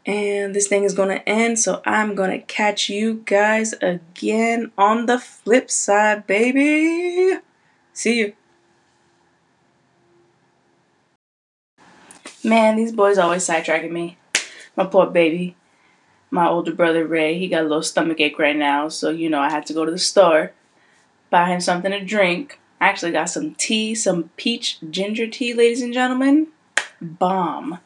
And 0.07 0.55
this 0.55 0.67
thing 0.67 0.85
is 0.85 0.95
going 0.95 1.11
to 1.11 1.29
end, 1.29 1.59
so 1.59 1.83
I'm 1.85 2.15
going 2.15 2.31
to 2.31 2.45
catch 2.47 2.89
you 2.89 3.23
guys 3.27 3.75
again 3.75 4.73
on 4.77 5.07
the 5.07 5.19
flip 5.19 5.71
side, 5.71 6.27
baby. 6.27 7.39
See 7.93 8.19
you. 8.19 8.33
Man, 12.43 12.77
these 12.77 12.93
boys 12.93 13.19
always 13.19 13.47
sidetracking 13.47 13.91
me. 13.91 14.17
My 14.75 14.87
poor 14.87 15.07
baby. 15.07 15.55
My 16.31 16.47
older 16.49 16.73
brother 16.73 17.07
Ray, 17.07 17.39
he 17.39 17.49
got 17.49 17.63
a 17.63 17.69
little 17.69 17.83
stomach 17.83 18.21
ache 18.21 18.39
right 18.39 18.57
now, 18.57 18.89
so 18.89 19.11
you 19.11 19.29
know 19.29 19.41
I 19.41 19.51
had 19.51 19.67
to 19.67 19.73
go 19.73 19.85
to 19.85 19.91
the 19.91 19.99
store, 19.99 20.53
buy 21.29 21.49
him 21.49 21.61
something 21.61 21.91
to 21.91 22.05
drink. 22.05 22.61
I 22.81 22.89
actually 22.89 23.13
got 23.13 23.31
some 23.31 23.55
tea, 23.57 23.95
some 23.95 24.31
peach 24.37 24.79
ginger 24.89 25.27
tea, 25.27 25.53
ladies 25.53 25.83
and 25.83 25.93
gentlemen. 25.93 26.49
Bomb. 27.01 27.79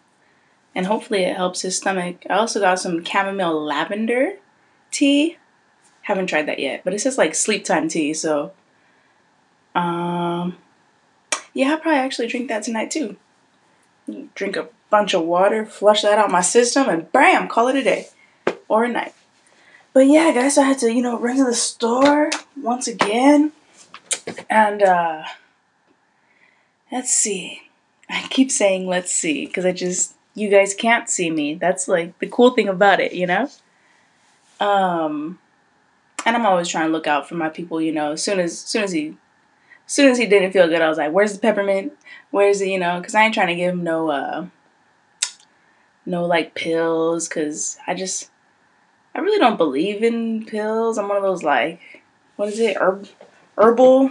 And 0.75 0.87
hopefully 0.87 1.23
it 1.23 1.37
helps 1.37 1.63
his 1.63 1.77
stomach. 1.77 2.17
I 2.29 2.35
also 2.35 2.61
got 2.61 2.81
some 2.81 3.05
chamomile 3.05 3.65
lavender 3.65 4.35
tea. 4.91 5.39
Haven't 6.03 6.27
tried 6.27 6.47
that 6.47 6.59
yet, 6.59 6.83
but 6.85 6.93
it 6.93 7.01
says 7.01 7.17
like 7.17 7.35
sleep 7.35 7.65
time 7.65 7.89
tea, 7.89 8.13
so 8.13 8.53
um 9.75 10.59
yeah, 11.55 11.71
I'll 11.71 11.79
probably 11.79 12.01
actually 12.01 12.29
drink 12.29 12.49
that 12.49 12.63
tonight 12.63 12.91
too 12.91 13.17
drink 14.35 14.57
a 14.57 14.69
bunch 14.91 15.15
of 15.15 15.23
water, 15.23 15.65
flush 15.65 16.03
that 16.03 16.19
out 16.19 16.31
my 16.31 16.41
system, 16.41 16.89
and 16.89 17.11
bam, 17.13 17.49
call 17.49 17.69
it 17.69 17.77
a 17.77 17.83
day 17.83 18.09
or 18.69 18.85
a 18.85 18.89
night. 18.89 19.15
But 19.93 20.07
yeah, 20.09 20.33
guys, 20.33 20.59
I 20.59 20.65
had 20.65 20.79
to, 20.79 20.93
you 20.93 21.03
know, 21.03 21.19
run 21.19 21.37
to 21.37 21.45
the 21.45 21.55
store 21.55 22.31
once 22.61 22.89
again. 22.89 23.53
And 24.51 24.83
uh 24.83 25.25
let's 26.91 27.11
see. 27.11 27.63
I 28.09 28.27
keep 28.31 28.51
saying 28.51 28.87
let's 28.87 29.13
see 29.13 29.47
because 29.47 29.65
I 29.65 29.73
just 29.73 30.15
you 30.35 30.49
guys 30.51 30.75
can't 30.75 31.09
see 31.09 31.31
me. 31.31 31.55
That's 31.55 31.89
like 31.89 32.19
the 32.19 32.27
cool 32.27 32.51
thing 32.51 32.69
about 32.69 33.01
it, 33.01 33.13
you 33.13 33.27
know? 33.27 33.49
Um 34.61 35.39
and 36.27 36.37
I'm 36.37 36.47
always 36.47 36.69
trying 36.69 36.87
to 36.87 36.93
look 36.93 37.07
out 37.07 37.29
for 37.29 37.35
my 37.35 37.49
people, 37.49 37.81
you 37.81 37.93
know, 37.93 38.13
as 38.13 38.23
soon 38.23 38.41
as, 38.41 38.53
as 38.53 38.59
soon 38.59 38.83
as 38.83 38.93
he 38.93 39.17
as 39.87 39.93
soon 39.93 40.11
as 40.11 40.19
he 40.19 40.27
didn't 40.27 40.53
feel 40.53 40.67
good, 40.67 40.81
I 40.81 40.89
was 40.89 40.97
like, 40.97 41.13
"Where's 41.13 41.35
the 41.35 41.39
peppermint? 41.39 41.93
Where's 42.31 42.61
the 42.61 42.71
you 42.71 42.79
know?" 42.79 42.99
Because 42.99 43.15
I 43.15 43.25
ain't 43.25 43.35
trying 43.35 43.49
to 43.49 43.55
give 43.55 43.75
him 43.75 43.85
no 43.85 44.11
uh, 44.11 44.47
no 46.07 46.25
like 46.25 46.55
pills. 46.55 47.29
Because 47.29 47.77
I 47.87 47.95
just 47.95 48.31
I 49.15 49.21
really 49.21 49.39
don't 49.39 49.57
believe 49.57 50.03
in 50.03 50.45
pills. 50.45 50.99
I'm 50.99 51.09
one 51.09 51.17
of 51.17 51.23
those 51.23 51.43
like 51.43 52.03
what 52.37 52.49
is 52.49 52.59
it 52.59 52.77
herb 52.79 53.09
herbal 53.57 54.11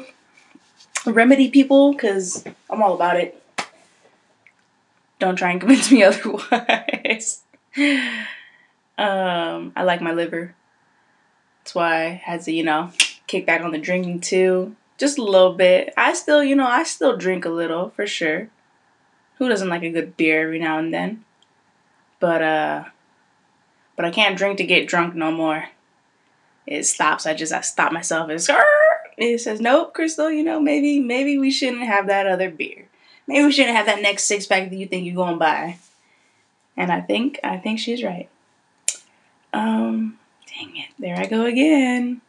remedy 1.06 1.50
people. 1.50 1.92
Because 1.92 2.46
I'm 2.70 2.82
all 2.82 2.96
about 2.96 3.18
it. 3.18 3.42
Don't 5.20 5.36
try 5.36 5.52
and 5.52 5.60
convince 5.62 5.92
me 5.92 6.04
otherwise. 6.04 7.44
um, 8.98 9.74
I 9.76 9.84
like 9.84 10.02
my 10.02 10.12
liver. 10.12 10.56
That's 11.60 11.76
why 11.76 12.06
I 12.06 12.10
had 12.10 12.42
to, 12.42 12.52
you 12.52 12.64
know, 12.64 12.92
kick 13.28 13.46
back 13.46 13.62
on 13.62 13.72
the 13.72 13.78
drinking 13.78 14.20
too 14.22 14.76
just 14.98 15.18
a 15.18 15.24
little 15.24 15.54
bit. 15.54 15.94
I 15.98 16.14
still, 16.14 16.44
you 16.44 16.56
know, 16.56 16.68
I 16.68 16.84
still 16.84 17.18
drink 17.18 17.46
a 17.46 17.50
little 17.50 17.90
for 17.90 18.08
sure. 18.08 18.50
Who 19.38 19.50
doesn't 19.50 19.70
like 19.70 19.84
a 19.84 19.92
good 19.92 20.16
beer 20.16 20.44
every 20.44 20.60
now 20.60 20.78
and 20.78 20.94
then? 20.94 21.26
But 22.20 22.42
uh 22.42 22.84
but 23.96 24.06
I 24.06 24.12
can't 24.12 24.38
drink 24.38 24.58
to 24.58 24.64
get 24.64 24.88
drunk 24.88 25.16
no 25.16 25.32
more. 25.32 25.66
It 26.66 26.86
stops. 26.86 27.26
I 27.26 27.34
just 27.34 27.54
I 27.54 27.62
stop 27.62 27.92
myself 27.92 28.30
and 28.30 28.40
it 29.18 29.40
says, 29.42 29.62
Nope, 29.62 29.94
Crystal, 29.94 30.32
you 30.32 30.44
know, 30.44 30.60
maybe 30.60 31.00
maybe 31.00 31.38
we 31.38 31.52
shouldn't 31.52 31.84
have 31.84 32.08
that 32.08 32.28
other 32.28 32.50
beer. 32.50 32.88
Maybe 33.28 33.46
we 33.46 33.52
shouldn't 33.52 33.76
have 33.76 33.86
that 33.86 34.02
next 34.02 34.24
six 34.24 34.46
pack 34.46 34.70
that 34.70 34.76
you 34.76 34.88
think 34.88 35.06
you're 35.06 35.16
gonna 35.16 35.38
buy. 35.38 35.78
And 36.76 36.92
I 36.92 37.02
think 37.02 37.40
I 37.44 37.58
think 37.58 37.80
she's 37.80 38.04
right. 38.04 38.30
Um 39.52 40.20
dang 40.48 40.76
it, 40.78 40.90
there 40.98 41.18
I 41.18 41.26
go 41.26 41.46
again. 41.46 42.22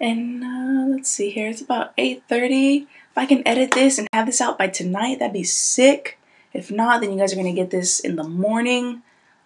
And 0.00 0.42
uh, 0.42 0.92
let's 0.92 1.08
see 1.08 1.30
here, 1.30 1.48
it's 1.48 1.60
about 1.60 1.96
8.30. 1.96 2.82
If 2.82 2.88
I 3.16 3.24
can 3.24 3.46
edit 3.46 3.70
this 3.70 3.98
and 3.98 4.08
have 4.12 4.26
this 4.26 4.40
out 4.40 4.58
by 4.58 4.66
tonight, 4.66 5.20
that'd 5.20 5.32
be 5.32 5.44
sick. 5.44 6.18
If 6.52 6.72
not, 6.72 7.00
then 7.00 7.12
you 7.12 7.18
guys 7.18 7.32
are 7.32 7.40
to 7.40 7.52
get 7.52 7.70
this 7.70 8.00
in 8.00 8.16
the 8.16 8.24
morning, 8.24 9.02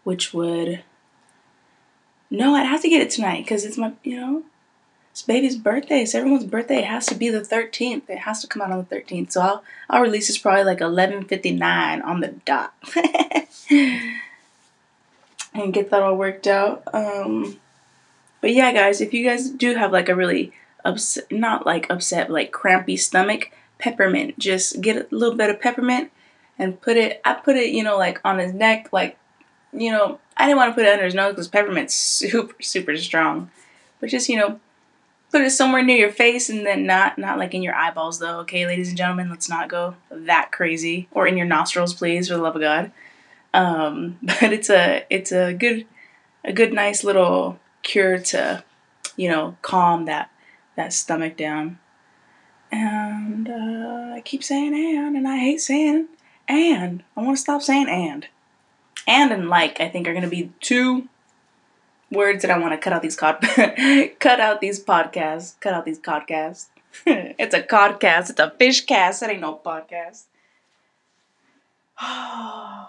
which 0.06 0.32
would... 0.32 0.84
No, 2.30 2.54
I'd 2.54 2.66
have 2.66 2.82
to 2.82 2.88
get 2.88 3.02
it 3.02 3.10
tonight 3.10 3.42
because 3.42 3.64
it's 3.64 3.76
my, 3.76 3.92
you 4.04 4.20
know, 4.20 4.44
it's 5.10 5.22
baby's 5.22 5.56
birthday. 5.56 6.02
It's 6.02 6.14
everyone's 6.14 6.44
birthday. 6.44 6.78
It 6.78 6.84
has 6.84 7.06
to 7.06 7.16
be 7.16 7.28
the 7.28 7.40
13th. 7.40 8.08
It 8.08 8.18
has 8.18 8.40
to 8.42 8.46
come 8.46 8.62
out 8.62 8.70
on 8.70 8.86
the 8.88 8.96
13th. 8.96 9.32
So 9.32 9.40
I'll, 9.40 9.64
I'll 9.90 10.02
release 10.02 10.28
this 10.28 10.38
probably 10.38 10.62
like 10.62 10.78
11.59 10.78 12.04
on 12.04 12.20
the 12.20 12.28
dot. 12.44 12.72
and 15.52 15.74
get 15.74 15.90
that 15.90 16.02
all 16.02 16.16
worked 16.16 16.46
out. 16.46 16.84
Um, 16.94 17.58
but 18.40 18.52
yeah, 18.52 18.72
guys, 18.72 19.00
if 19.00 19.12
you 19.12 19.28
guys 19.28 19.50
do 19.50 19.74
have 19.74 19.90
like 19.90 20.08
a 20.08 20.14
really 20.14 20.52
upset, 20.84 21.32
not 21.32 21.66
like 21.66 21.90
upset, 21.90 22.30
like 22.30 22.52
crampy 22.52 22.96
stomach, 22.96 23.50
peppermint. 23.78 24.38
Just 24.38 24.80
get 24.80 24.96
a 24.96 25.06
little 25.10 25.34
bit 25.34 25.50
of 25.50 25.60
peppermint 25.60 26.12
and 26.60 26.80
put 26.80 26.96
it. 26.96 27.20
I 27.24 27.34
put 27.34 27.56
it, 27.56 27.70
you 27.70 27.82
know, 27.82 27.98
like 27.98 28.20
on 28.24 28.38
his 28.38 28.52
neck, 28.52 28.90
like, 28.92 29.18
you 29.76 29.90
know, 29.90 30.18
I 30.36 30.46
didn't 30.46 30.58
want 30.58 30.70
to 30.70 30.74
put 30.74 30.86
it 30.86 30.92
under 30.92 31.04
his 31.04 31.14
nose 31.14 31.32
because 31.32 31.48
peppermint's 31.48 31.94
super, 31.94 32.60
super 32.62 32.96
strong. 32.96 33.50
But 34.00 34.10
just, 34.10 34.28
you 34.28 34.36
know, 34.36 34.60
put 35.30 35.42
it 35.42 35.50
somewhere 35.50 35.82
near 35.82 35.96
your 35.96 36.12
face 36.12 36.48
and 36.48 36.66
then 36.66 36.86
not 36.86 37.18
not 37.18 37.38
like 37.38 37.52
in 37.52 37.62
your 37.62 37.74
eyeballs 37.74 38.20
though 38.20 38.38
okay 38.38 38.64
ladies 38.64 38.88
and 38.88 38.96
gentlemen 38.96 39.28
let's 39.28 39.48
not 39.48 39.68
go 39.68 39.96
that 40.10 40.52
crazy 40.52 41.08
or 41.10 41.26
in 41.26 41.36
your 41.36 41.46
nostrils 41.46 41.92
please 41.92 42.28
for 42.28 42.34
the 42.34 42.40
love 42.40 42.54
of 42.54 42.62
god 42.62 42.92
um, 43.52 44.18
but 44.22 44.52
it's 44.52 44.70
a 44.70 45.04
it's 45.10 45.32
a 45.32 45.52
good 45.52 45.84
a 46.44 46.52
good 46.52 46.72
nice 46.72 47.02
little 47.02 47.58
cure 47.82 48.18
to, 48.18 48.62
you 49.16 49.28
know, 49.28 49.56
calm 49.62 50.04
that 50.04 50.30
that 50.76 50.92
stomach 50.92 51.36
down. 51.36 51.78
And 52.70 53.48
uh, 53.48 54.14
I 54.14 54.22
keep 54.24 54.42
saying 54.44 54.74
and, 54.74 55.16
and 55.16 55.26
I 55.26 55.38
hate 55.38 55.60
saying 55.60 56.08
and. 56.48 57.02
I 57.16 57.22
want 57.22 57.36
to 57.36 57.42
stop 57.42 57.62
saying 57.62 57.88
and. 57.88 58.26
And 59.06 59.32
and 59.32 59.48
like 59.48 59.80
I 59.80 59.88
think 59.88 60.06
are 60.08 60.14
gonna 60.14 60.28
be 60.28 60.50
two 60.60 61.08
words 62.10 62.42
that 62.42 62.50
I 62.50 62.58
want 62.58 62.72
to 62.72 62.78
cut 62.78 62.92
out 62.92 63.02
these 63.02 63.16
cod 63.16 63.40
cut 64.20 64.40
out 64.40 64.60
these 64.60 64.82
podcasts. 64.82 65.58
Cut 65.60 65.74
out 65.74 65.84
these 65.84 65.98
podcasts. 65.98 66.66
it's 67.06 67.54
a 67.54 67.62
podcast. 67.62 68.30
It's 68.30 68.40
a 68.40 68.50
fish 68.58 68.84
cast. 68.86 69.22
It 69.22 69.30
ain't 69.30 69.40
no 69.40 69.54
podcast. 69.64 70.24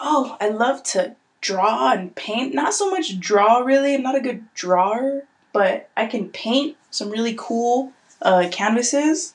Oh, 0.00 0.36
I 0.40 0.48
love 0.48 0.82
to 0.84 1.14
draw 1.40 1.92
and 1.92 2.14
paint. 2.14 2.52
Not 2.52 2.74
so 2.74 2.90
much 2.90 3.18
draw, 3.20 3.58
really. 3.58 3.94
I'm 3.94 4.02
not 4.02 4.16
a 4.16 4.20
good 4.20 4.52
drawer. 4.54 5.22
but 5.52 5.88
I 5.96 6.06
can 6.06 6.28
paint 6.30 6.76
some 6.90 7.10
really 7.10 7.34
cool 7.38 7.92
uh, 8.20 8.48
canvases. 8.50 9.34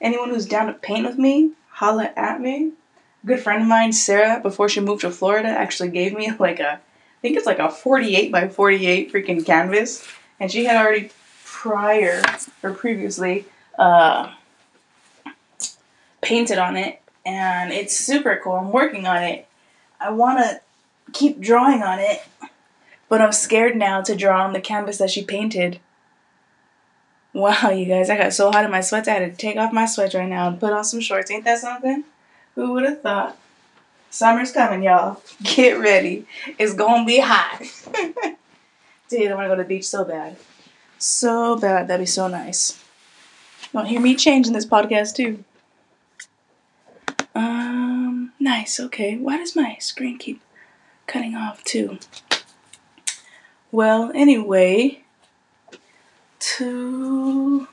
Anyone 0.00 0.30
who's 0.30 0.46
down 0.46 0.68
to 0.68 0.74
paint 0.74 1.04
with 1.06 1.18
me, 1.18 1.52
holla 1.70 2.12
at 2.16 2.40
me. 2.40 2.72
Good 3.26 3.40
friend 3.40 3.62
of 3.62 3.68
mine, 3.68 3.92
Sarah, 3.92 4.40
before 4.40 4.68
she 4.68 4.80
moved 4.80 5.00
to 5.02 5.10
Florida, 5.10 5.48
actually 5.48 5.90
gave 5.90 6.14
me 6.14 6.32
like 6.38 6.60
a, 6.60 6.74
I 6.74 6.80
think 7.20 7.36
it's 7.36 7.46
like 7.46 7.58
a 7.58 7.68
48 7.68 8.32
by 8.32 8.48
48 8.48 9.12
freaking 9.12 9.44
canvas. 9.44 10.06
And 10.38 10.50
she 10.50 10.64
had 10.64 10.76
already 10.76 11.10
prior 11.44 12.22
or 12.62 12.72
previously 12.72 13.46
uh, 13.78 14.32
painted 16.20 16.58
on 16.58 16.76
it. 16.76 17.02
And 17.24 17.72
it's 17.72 17.96
super 17.96 18.40
cool. 18.42 18.54
I'm 18.54 18.70
working 18.70 19.06
on 19.06 19.22
it. 19.22 19.48
I 20.00 20.10
want 20.10 20.38
to 20.38 20.60
keep 21.12 21.40
drawing 21.40 21.82
on 21.82 21.98
it, 21.98 22.22
but 23.08 23.20
I'm 23.20 23.32
scared 23.32 23.74
now 23.74 24.02
to 24.02 24.14
draw 24.14 24.44
on 24.44 24.52
the 24.52 24.60
canvas 24.60 24.98
that 24.98 25.10
she 25.10 25.24
painted 25.24 25.80
Wow, 27.36 27.68
you 27.68 27.84
guys, 27.84 28.08
I 28.08 28.16
got 28.16 28.32
so 28.32 28.50
hot 28.50 28.64
in 28.64 28.70
my 28.70 28.80
sweats, 28.80 29.08
I 29.08 29.12
had 29.12 29.30
to 29.30 29.36
take 29.36 29.58
off 29.58 29.70
my 29.70 29.84
sweats 29.84 30.14
right 30.14 30.26
now 30.26 30.48
and 30.48 30.58
put 30.58 30.72
on 30.72 30.84
some 30.84 31.00
shorts. 31.00 31.30
Ain't 31.30 31.44
that 31.44 31.58
something? 31.58 32.04
Who 32.56 32.72
would 32.72 32.84
have 32.84 33.02
thought? 33.02 33.38
Summer's 34.10 34.50
coming, 34.50 34.82
y'all. 34.82 35.20
Get 35.42 35.78
ready. 35.78 36.26
It's 36.58 36.72
gonna 36.72 37.04
be 37.04 37.20
hot. 37.20 37.60
Dude, 39.08 39.30
I 39.30 39.34
wanna 39.34 39.48
go 39.48 39.56
to 39.56 39.62
the 39.62 39.68
beach 39.68 39.86
so 39.86 40.04
bad. 40.04 40.36
So 40.98 41.56
bad. 41.56 41.86
That'd 41.86 42.02
be 42.02 42.06
so 42.06 42.26
nice. 42.26 42.82
Don't 43.72 43.84
hear 43.84 44.00
me 44.00 44.16
changing 44.16 44.54
this 44.54 44.64
podcast 44.64 45.14
too. 45.16 45.44
Um, 47.34 48.32
nice. 48.40 48.80
Okay. 48.80 49.18
Why 49.18 49.36
does 49.36 49.54
my 49.54 49.76
screen 49.78 50.16
keep 50.16 50.40
cutting 51.06 51.34
off 51.34 51.62
too? 51.62 51.98
Well, 53.70 54.10
anyway, 54.14 55.02
to 56.38 57.68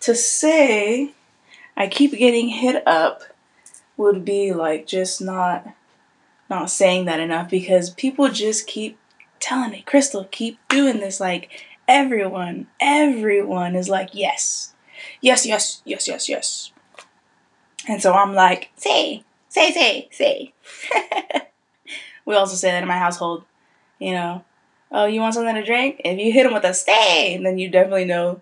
to 0.00 0.14
say 0.14 1.12
I 1.78 1.86
keep 1.86 2.12
getting 2.12 2.48
hit 2.48 2.86
up 2.86 3.22
would 3.98 4.24
be 4.24 4.52
like 4.54 4.86
just 4.86 5.20
not 5.20 5.66
not 6.48 6.70
saying 6.70 7.04
that 7.04 7.20
enough 7.20 7.50
because 7.50 7.90
people 7.90 8.30
just 8.30 8.66
keep 8.66 8.98
telling 9.38 9.70
me, 9.70 9.82
Crystal, 9.86 10.26
keep 10.30 10.58
doing 10.68 11.00
this. 11.00 11.20
Like 11.20 11.50
everyone, 11.86 12.68
everyone 12.80 13.76
is 13.76 13.90
like, 13.90 14.10
yes, 14.12 14.72
yes, 15.20 15.44
yes, 15.44 15.82
yes, 15.84 16.08
yes, 16.08 16.28
yes. 16.28 16.72
And 17.86 18.00
so 18.00 18.14
I'm 18.14 18.34
like, 18.34 18.70
say, 18.76 19.24
say, 19.48 19.72
say, 19.72 20.08
say. 20.10 20.52
we 22.24 22.34
also 22.34 22.56
say 22.56 22.70
that 22.70 22.82
in 22.82 22.88
my 22.88 22.98
household, 22.98 23.44
you 23.98 24.12
know, 24.12 24.44
oh, 24.90 25.06
you 25.06 25.20
want 25.20 25.34
something 25.34 25.54
to 25.54 25.64
drink? 25.64 26.00
If 26.04 26.18
you 26.18 26.32
hit 26.32 26.46
him 26.46 26.54
with 26.54 26.64
a 26.64 26.74
stay, 26.74 27.38
then 27.42 27.58
you 27.58 27.68
definitely 27.68 28.04
know 28.06 28.40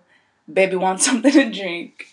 baby 0.51 0.75
wants 0.75 1.05
something 1.07 1.31
to 1.31 1.51
drink. 1.51 2.07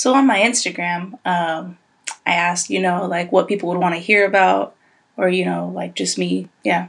So 0.00 0.14
on 0.14 0.26
my 0.26 0.38
Instagram, 0.38 1.18
um, 1.26 1.76
I 2.24 2.32
asked, 2.32 2.70
you 2.70 2.80
know, 2.80 3.04
like 3.04 3.30
what 3.32 3.48
people 3.48 3.68
would 3.68 3.76
want 3.76 3.94
to 3.94 4.00
hear 4.00 4.24
about, 4.24 4.74
or 5.18 5.28
you 5.28 5.44
know, 5.44 5.70
like 5.74 5.94
just 5.94 6.16
me, 6.16 6.48
yeah, 6.64 6.88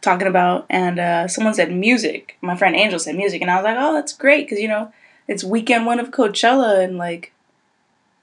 talking 0.00 0.26
about. 0.26 0.66
And 0.68 0.98
uh, 0.98 1.28
someone 1.28 1.54
said 1.54 1.70
music. 1.70 2.36
My 2.40 2.56
friend 2.56 2.74
Angel 2.74 2.98
said 2.98 3.14
music, 3.14 3.40
and 3.40 3.52
I 3.52 3.54
was 3.54 3.62
like, 3.62 3.76
oh, 3.78 3.94
that's 3.94 4.12
great, 4.12 4.46
because 4.46 4.58
you 4.58 4.66
know, 4.66 4.92
it's 5.28 5.44
weekend 5.44 5.86
one 5.86 6.00
of 6.00 6.10
Coachella, 6.10 6.82
and 6.82 6.98
like, 6.98 7.32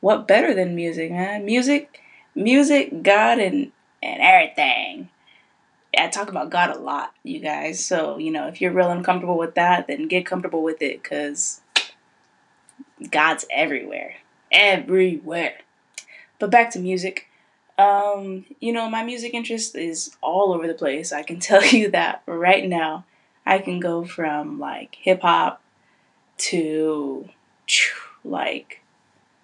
what 0.01 0.27
better 0.27 0.53
than 0.53 0.75
music, 0.75 1.09
man? 1.09 1.45
Music, 1.45 2.01
music, 2.35 3.03
God, 3.03 3.39
and 3.39 3.71
and 4.03 4.21
everything. 4.21 5.07
I 5.97 6.09
talk 6.09 6.27
about 6.27 6.49
God 6.49 6.75
a 6.75 6.79
lot, 6.79 7.13
you 7.23 7.39
guys. 7.39 7.83
So, 7.83 8.17
you 8.17 8.31
know, 8.31 8.47
if 8.47 8.59
you're 8.59 8.73
real 8.73 8.91
uncomfortable 8.91 9.37
with 9.37 9.55
that, 9.55 9.87
then 9.87 10.09
get 10.09 10.25
comfortable 10.25 10.63
with 10.63 10.81
it 10.81 11.01
because 11.01 11.61
God's 13.11 13.45
everywhere. 13.51 14.15
Everywhere. 14.51 15.59
But 16.39 16.51
back 16.51 16.71
to 16.71 16.79
music. 16.79 17.27
Um, 17.77 18.45
you 18.59 18.73
know, 18.73 18.89
my 18.89 19.03
music 19.03 19.33
interest 19.33 19.75
is 19.75 20.15
all 20.21 20.53
over 20.53 20.67
the 20.67 20.73
place. 20.73 21.11
I 21.11 21.23
can 21.23 21.39
tell 21.41 21.65
you 21.65 21.91
that 21.91 22.23
right 22.25 22.67
now. 22.67 23.05
I 23.45 23.59
can 23.59 23.79
go 23.79 24.03
from 24.03 24.59
like 24.59 24.95
hip 24.95 25.21
hop 25.21 25.61
to 26.37 27.29
like 28.23 28.81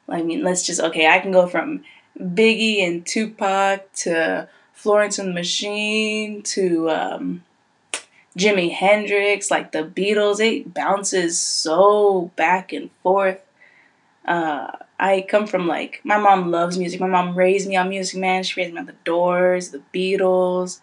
I 0.10 0.22
mean, 0.22 0.44
let's 0.44 0.66
just 0.66 0.82
okay, 0.82 1.08
I 1.08 1.20
can 1.20 1.32
go 1.32 1.48
from 1.48 1.84
Biggie 2.20 2.86
and 2.86 3.06
Tupac 3.06 3.92
to 3.94 4.48
Florence 4.74 5.18
and 5.18 5.30
the 5.30 5.34
Machine 5.34 6.42
to 6.44 6.90
um, 6.90 7.44
Jimi 8.38 8.72
Hendrix, 8.72 9.52
like 9.52 9.72
the 9.72 9.84
Beatles. 9.84 10.40
It 10.40 10.74
bounces 10.74 11.40
so 11.40 12.32
back 12.36 12.74
and 12.74 12.90
forth. 13.04 13.40
Uh, 14.26 14.72
I 15.00 15.26
come 15.28 15.48
from 15.48 15.68
like 15.68 16.02
my 16.04 16.18
mom 16.18 16.50
loves 16.50 16.78
music. 16.78 17.00
My 17.00 17.08
mom 17.08 17.36
raised 17.36 17.68
me 17.68 17.76
on 17.76 17.90
music, 17.90 18.20
man. 18.20 18.44
She 18.44 18.60
raised 18.60 18.74
me 18.74 18.80
on 18.80 18.86
the 18.86 18.96
Doors, 19.04 19.70
the 19.70 19.82
Beatles, 19.94 20.80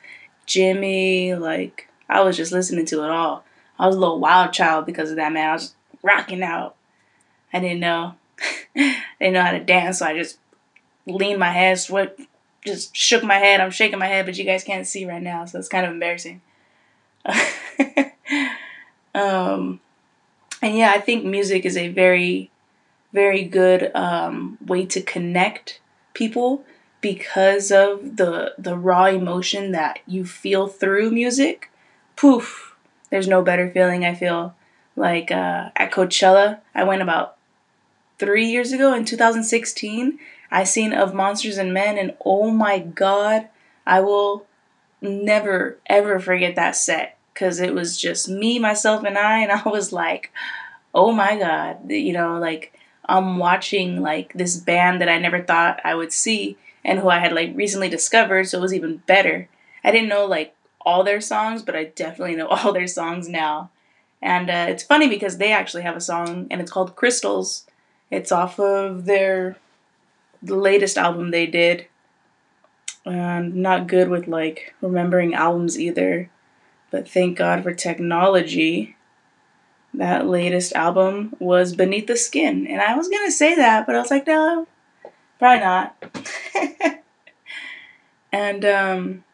Jimmy. 0.47 1.35
Like 1.35 1.89
I 2.09 2.21
was 2.21 2.37
just 2.37 2.53
listening 2.53 2.87
to 2.87 3.03
it 3.03 3.11
all. 3.11 3.45
I 3.79 3.87
was 3.87 3.97
a 3.97 4.01
little 4.01 4.21
wild 4.21 4.53
child 4.53 4.87
because 4.87 5.11
of 5.11 5.17
that, 5.17 5.33
man. 5.33 5.51
I 5.51 5.53
was 5.55 5.75
rocking 6.03 6.43
out. 6.43 6.77
I 7.53 7.61
didn't 7.61 7.81
know. 7.81 8.15
I 8.77 8.97
didn't 9.21 9.35
know 9.35 9.43
how 9.43 9.53
to 9.53 9.65
dance, 9.65 9.99
so 9.99 10.07
I 10.07 10.17
just 10.17 10.39
leaned 11.07 11.41
my 11.41 11.51
head, 11.51 11.79
sweat, 11.79 12.19
just 12.65 12.95
shook 12.95 13.25
my 13.25 13.37
head. 13.37 13.61
I'm 13.61 13.71
shaking 13.71 13.99
my 13.99 14.07
head, 14.07 14.27
but 14.27 14.37
you 14.37 14.45
guys 14.45 14.65
can't 14.65 14.87
see 14.87 15.07
right 15.07 15.23
now, 15.23 15.45
so 15.47 15.59
it's 15.59 15.69
kind 15.69 15.87
of 15.87 15.93
embarrassing. 15.93 16.43
um, 19.15 19.81
and 20.63 20.77
yeah, 20.77 20.93
I 20.95 21.01
think 21.01 21.25
music 21.25 21.65
is 21.65 21.77
a 21.77 21.89
very, 21.89 22.51
very 23.13 23.45
good 23.45 23.91
um, 23.95 24.59
way 24.65 24.87
to 24.87 25.01
connect 25.03 25.81
people 26.15 26.65
because 27.01 27.73
of 27.73 28.17
the 28.17 28.55
the 28.59 28.77
raw 28.77 29.07
emotion 29.07 29.73
that 29.73 30.01
you 30.07 30.25
feel 30.25 30.69
through 30.69 31.11
music. 31.11 31.71
Poof, 32.17 32.77
there's 33.11 33.29
no 33.29 33.43
better 33.43 33.71
feeling. 33.71 34.05
I 34.05 34.15
feel 34.15 34.55
like 34.97 35.31
uh, 35.31 35.71
at 35.77 35.93
Coachella, 35.93 36.61
I 36.75 36.85
went 36.85 37.01
about 37.03 37.37
three 38.19 38.47
years 38.47 38.73
ago 38.73 38.93
in 38.93 39.07
2016 39.07 40.19
I 40.51 40.65
seen 40.65 40.93
of 40.93 41.15
Monsters 41.15 41.59
and 41.59 41.73
Men, 41.73 41.97
and 41.97 42.15
oh 42.25 42.51
my 42.51 42.79
god, 42.81 43.49
I 43.87 44.01
will 44.01 44.47
never 45.01 45.79
ever 45.87 46.19
forget 46.19 46.57
that 46.57 46.77
set 46.77 47.19
because 47.33 47.61
it 47.61 47.75
was 47.75 47.97
just 47.97 48.29
me, 48.29 48.59
myself, 48.59 49.05
and 49.05 49.17
I, 49.17 49.41
and 49.41 49.53
I 49.53 49.69
was 49.69 49.93
like, 49.93 50.31
oh 50.95 51.13
my 51.13 51.39
god, 51.39 51.91
you 51.91 52.13
know, 52.13 52.39
like 52.39 52.75
I'm 53.07 53.39
watching 53.39 54.03
like 54.03 54.33
this 54.35 54.57
band 54.57 55.01
that 55.01 55.09
I 55.09 55.19
never 55.19 55.43
thought 55.43 55.81
I 55.85 55.95
would 55.95 56.13
see 56.13 56.57
and 56.85 56.99
who 56.99 57.09
I 57.09 57.19
had 57.19 57.33
like 57.33 57.57
recently 57.57 57.89
discovered, 57.89 58.45
so 58.45 58.59
it 58.59 58.63
was 58.63 58.75
even 58.75 58.99
better. 59.07 59.49
I 59.85 59.91
didn't 59.91 60.09
know 60.09 60.27
like 60.27 60.55
all 60.83 61.05
their 61.05 61.21
songs, 61.21 61.63
but 61.63 61.77
I 61.77 61.85
definitely 61.85 62.37
know 62.37 62.49
all 62.49 62.73
their 62.73 62.87
songs 62.87 63.29
now. 63.29 63.71
And 64.23 64.51
uh, 64.51 64.67
it's 64.69 64.83
funny 64.83 65.09
because 65.09 65.39
they 65.39 65.53
actually 65.53 65.83
have 65.83 65.97
a 65.97 66.01
song 66.01 66.47
and 66.51 66.61
it's 66.61 66.71
called 66.71 66.97
Crystals. 66.97 67.67
It's 68.11 68.33
off 68.33 68.61
of 68.61 69.07
their 69.07 69.57
the 70.43 70.57
latest 70.57 70.97
album 70.97 71.31
they 71.31 71.47
did. 71.47 71.87
And 73.05 73.57
not 73.57 73.87
good 73.87 74.09
with 74.09 74.29
like 74.29 74.75
remembering 74.81 75.35
albums 75.35 75.79
either. 75.79 76.31
But 76.91 77.09
thank 77.09 77.39
God 77.39 77.63
for 77.63 77.73
technology. 77.73 78.97
That 79.95 80.27
latest 80.27 80.73
album 80.75 81.35
was 81.39 81.75
Beneath 81.75 82.07
the 82.07 82.17
Skin. 82.17 82.67
And 82.67 82.81
I 82.81 82.97
was 82.97 83.09
to 83.09 83.31
say 83.31 83.57
that, 83.57 83.87
but 83.87 83.97
I 83.97 84.01
was 84.01 84.11
like, 84.11 84.27
no, 84.27 84.67
probably 85.39 85.61
not. 85.61 85.97
and, 88.33 88.65
um, 88.65 89.25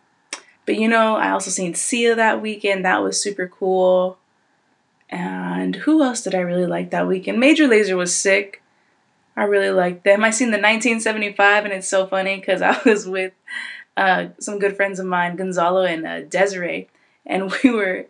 but 0.64 0.76
you 0.76 0.88
know, 0.88 1.16
I 1.16 1.30
also 1.30 1.50
seen 1.50 1.74
Sia 1.74 2.14
that 2.14 2.42
weekend. 2.42 2.84
That 2.84 3.02
was 3.02 3.20
super 3.20 3.48
cool. 3.48 4.18
And 5.08 5.76
who 5.76 6.02
else 6.02 6.22
did 6.22 6.34
I 6.34 6.40
really 6.40 6.66
like 6.66 6.90
that 6.90 7.06
weekend? 7.06 7.38
Major 7.38 7.68
Lazer 7.68 7.96
was 7.96 8.14
sick. 8.14 8.62
I 9.36 9.44
really 9.44 9.70
like 9.70 10.02
them. 10.02 10.24
I 10.24 10.30
seen 10.30 10.48
the 10.48 10.58
1975, 10.58 11.64
and 11.64 11.74
it's 11.74 11.88
so 11.88 12.06
funny 12.06 12.36
because 12.36 12.62
I 12.62 12.80
was 12.86 13.06
with 13.06 13.32
uh, 13.96 14.28
some 14.38 14.58
good 14.58 14.76
friends 14.76 14.98
of 14.98 15.06
mine, 15.06 15.36
Gonzalo 15.36 15.84
and 15.84 16.06
uh, 16.06 16.20
Desiree, 16.22 16.88
and 17.26 17.52
we 17.62 17.70
were 17.70 18.06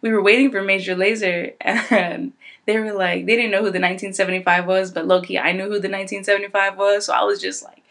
we 0.00 0.10
were 0.10 0.22
waiting 0.22 0.50
for 0.50 0.62
Major 0.62 0.94
Lazer, 0.94 1.54
and 1.60 2.32
they 2.66 2.78
were 2.78 2.92
like 2.92 3.26
they 3.26 3.36
didn't 3.36 3.50
know 3.50 3.58
who 3.58 3.64
the 3.64 3.80
1975 3.80 4.66
was, 4.66 4.90
but 4.90 5.06
Loki, 5.06 5.38
I 5.38 5.52
knew 5.52 5.64
who 5.64 5.80
the 5.80 5.90
1975 5.90 6.78
was, 6.78 7.06
so 7.06 7.12
I 7.12 7.24
was 7.24 7.40
just 7.40 7.62
like 7.62 7.82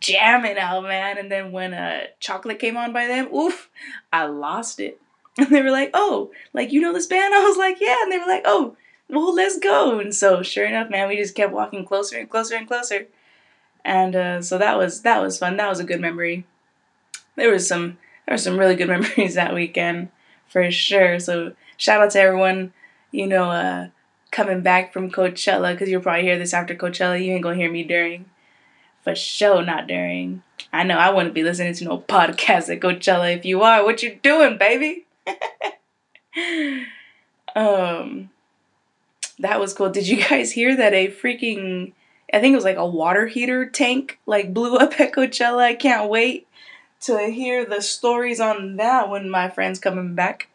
jamming 0.00 0.58
out, 0.58 0.82
man. 0.82 1.18
And 1.18 1.30
then 1.30 1.52
when 1.52 1.72
uh, 1.72 2.04
Chocolate 2.20 2.58
came 2.58 2.76
on 2.76 2.92
by 2.92 3.06
them, 3.06 3.32
oof, 3.34 3.70
I 4.12 4.26
lost 4.26 4.80
it. 4.80 5.00
And 5.38 5.50
they 5.50 5.62
were 5.62 5.70
like, 5.70 5.90
"Oh, 5.94 6.32
like 6.52 6.72
you 6.72 6.80
know 6.80 6.92
this 6.92 7.06
band?" 7.06 7.32
I 7.32 7.44
was 7.44 7.56
like, 7.56 7.80
"Yeah," 7.80 7.94
and 8.02 8.10
they 8.10 8.18
were 8.18 8.26
like, 8.26 8.42
"Oh." 8.44 8.76
Well, 9.08 9.34
let's 9.34 9.58
go. 9.58 9.98
And 10.00 10.14
so, 10.14 10.42
sure 10.42 10.66
enough, 10.66 10.90
man, 10.90 11.08
we 11.08 11.16
just 11.16 11.34
kept 11.34 11.52
walking 11.52 11.84
closer 11.84 12.18
and 12.18 12.28
closer 12.28 12.56
and 12.56 12.66
closer. 12.66 13.06
And 13.84 14.14
uh, 14.14 14.42
so 14.42 14.58
that 14.58 14.76
was 14.76 15.02
that 15.02 15.22
was 15.22 15.38
fun. 15.38 15.56
That 15.56 15.68
was 15.68 15.80
a 15.80 15.84
good 15.84 16.00
memory. 16.00 16.44
There 17.36 17.50
was 17.50 17.66
some 17.66 17.98
there 18.26 18.34
were 18.34 18.38
some 18.38 18.58
really 18.58 18.76
good 18.76 18.88
memories 18.94 19.34
that 19.34 19.54
weekend 19.54 20.10
for 20.48 20.70
sure. 20.70 21.18
So 21.18 21.54
shout 21.76 22.02
out 22.02 22.10
to 22.12 22.20
everyone, 22.20 22.72
you 23.10 23.26
know, 23.26 23.50
uh, 23.50 23.88
coming 24.30 24.60
back 24.60 24.92
from 24.92 25.10
Coachella 25.10 25.72
because 25.72 25.88
you'll 25.88 26.02
probably 26.02 26.22
hear 26.22 26.38
this 26.38 26.52
after 26.52 26.74
Coachella. 26.74 27.22
You 27.22 27.32
ain't 27.32 27.42
gonna 27.42 27.56
hear 27.56 27.70
me 27.70 27.84
during, 27.84 28.26
for 29.02 29.14
sure, 29.14 29.62
not 29.62 29.86
during. 29.86 30.42
I 30.72 30.82
know 30.82 30.98
I 30.98 31.10
wouldn't 31.10 31.34
be 31.34 31.42
listening 31.42 31.72
to 31.74 31.84
no 31.84 31.98
podcast 31.98 32.68
at 32.70 32.80
Coachella. 32.80 33.34
If 33.36 33.46
you 33.46 33.62
are, 33.62 33.84
what 33.84 34.02
you 34.02 34.18
doing, 34.22 34.58
baby? 34.58 35.06
um, 37.56 38.28
that 39.38 39.60
was 39.60 39.74
cool. 39.74 39.90
Did 39.90 40.08
you 40.08 40.22
guys 40.28 40.52
hear 40.52 40.76
that 40.76 40.94
a 40.94 41.08
freaking 41.08 41.92
I 42.32 42.40
think 42.40 42.52
it 42.52 42.56
was 42.56 42.64
like 42.64 42.76
a 42.76 42.86
water 42.86 43.26
heater 43.26 43.68
tank 43.68 44.18
like 44.26 44.52
blew 44.52 44.76
up 44.76 45.00
at 45.00 45.12
Coachella. 45.12 45.62
I 45.62 45.74
can't 45.74 46.10
wait 46.10 46.46
to 47.00 47.30
hear 47.30 47.64
the 47.64 47.80
stories 47.80 48.40
on 48.40 48.76
that 48.76 49.08
when 49.08 49.30
my 49.30 49.48
friend's 49.48 49.78
coming 49.78 50.14
back. 50.14 50.48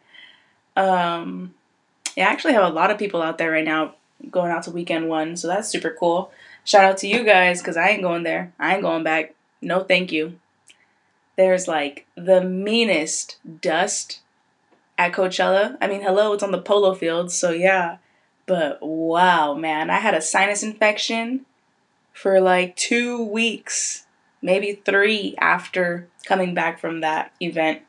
Um, 0.76 1.54
I 2.16 2.20
actually 2.20 2.52
have 2.52 2.64
a 2.64 2.74
lot 2.74 2.90
of 2.90 2.98
people 2.98 3.22
out 3.22 3.38
there 3.38 3.50
right 3.50 3.64
now 3.64 3.94
going 4.30 4.52
out 4.52 4.62
to 4.64 4.70
weekend 4.70 5.08
one, 5.08 5.36
so 5.36 5.48
that's 5.48 5.68
super 5.68 5.96
cool. 5.98 6.30
Shout 6.64 6.84
out 6.84 6.98
to 6.98 7.08
you 7.08 7.24
guys 7.24 7.60
because 7.60 7.76
I 7.76 7.88
ain't 7.88 8.02
going 8.02 8.22
there. 8.22 8.52
I 8.58 8.74
ain't 8.74 8.82
going 8.82 9.02
back. 9.02 9.34
No, 9.60 9.82
thank 9.82 10.12
you. 10.12 10.38
There's 11.36 11.66
like 11.66 12.06
the 12.14 12.42
meanest 12.42 13.38
dust 13.60 14.20
at 14.96 15.12
Coachella. 15.12 15.76
I 15.80 15.88
mean, 15.88 16.02
hello, 16.02 16.32
it's 16.32 16.42
on 16.42 16.52
the 16.52 16.62
polo 16.62 16.94
field, 16.94 17.32
so 17.32 17.50
yeah. 17.50 17.98
But 18.46 18.78
wow, 18.82 19.54
man, 19.54 19.90
I 19.90 19.98
had 19.98 20.14
a 20.14 20.20
sinus 20.20 20.62
infection 20.62 21.46
for 22.12 22.40
like 22.40 22.76
two 22.76 23.22
weeks, 23.22 24.06
maybe 24.42 24.80
three 24.84 25.34
after 25.38 26.08
coming 26.26 26.54
back 26.54 26.78
from 26.78 27.00
that 27.00 27.32
event. 27.40 27.82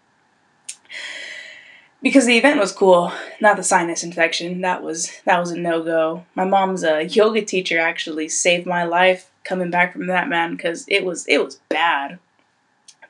Because 2.02 2.26
the 2.26 2.38
event 2.38 2.60
was 2.60 2.72
cool, 2.72 3.12
not 3.42 3.58
the 3.58 3.64
sinus 3.64 4.04
infection. 4.04 4.62
That 4.62 4.84
was 4.84 5.12
that 5.26 5.40
was 5.40 5.52
a 5.52 5.58
no 5.58 5.84
go. 5.84 6.26
My 6.36 6.46
mom's 6.46 6.84
a 6.84 7.04
yoga 7.04 7.42
teacher 7.42 7.80
actually 7.80 8.30
saved 8.30 8.66
my 8.66 8.84
life 8.84 9.32
coming 9.44 9.72
back 9.72 9.94
from 9.94 10.08
that 10.08 10.30
man 10.30 10.56
because 10.56 10.86
it 10.88 11.04
was 11.04 11.26
it 11.28 11.44
was 11.44 11.60
bad. 11.70 12.20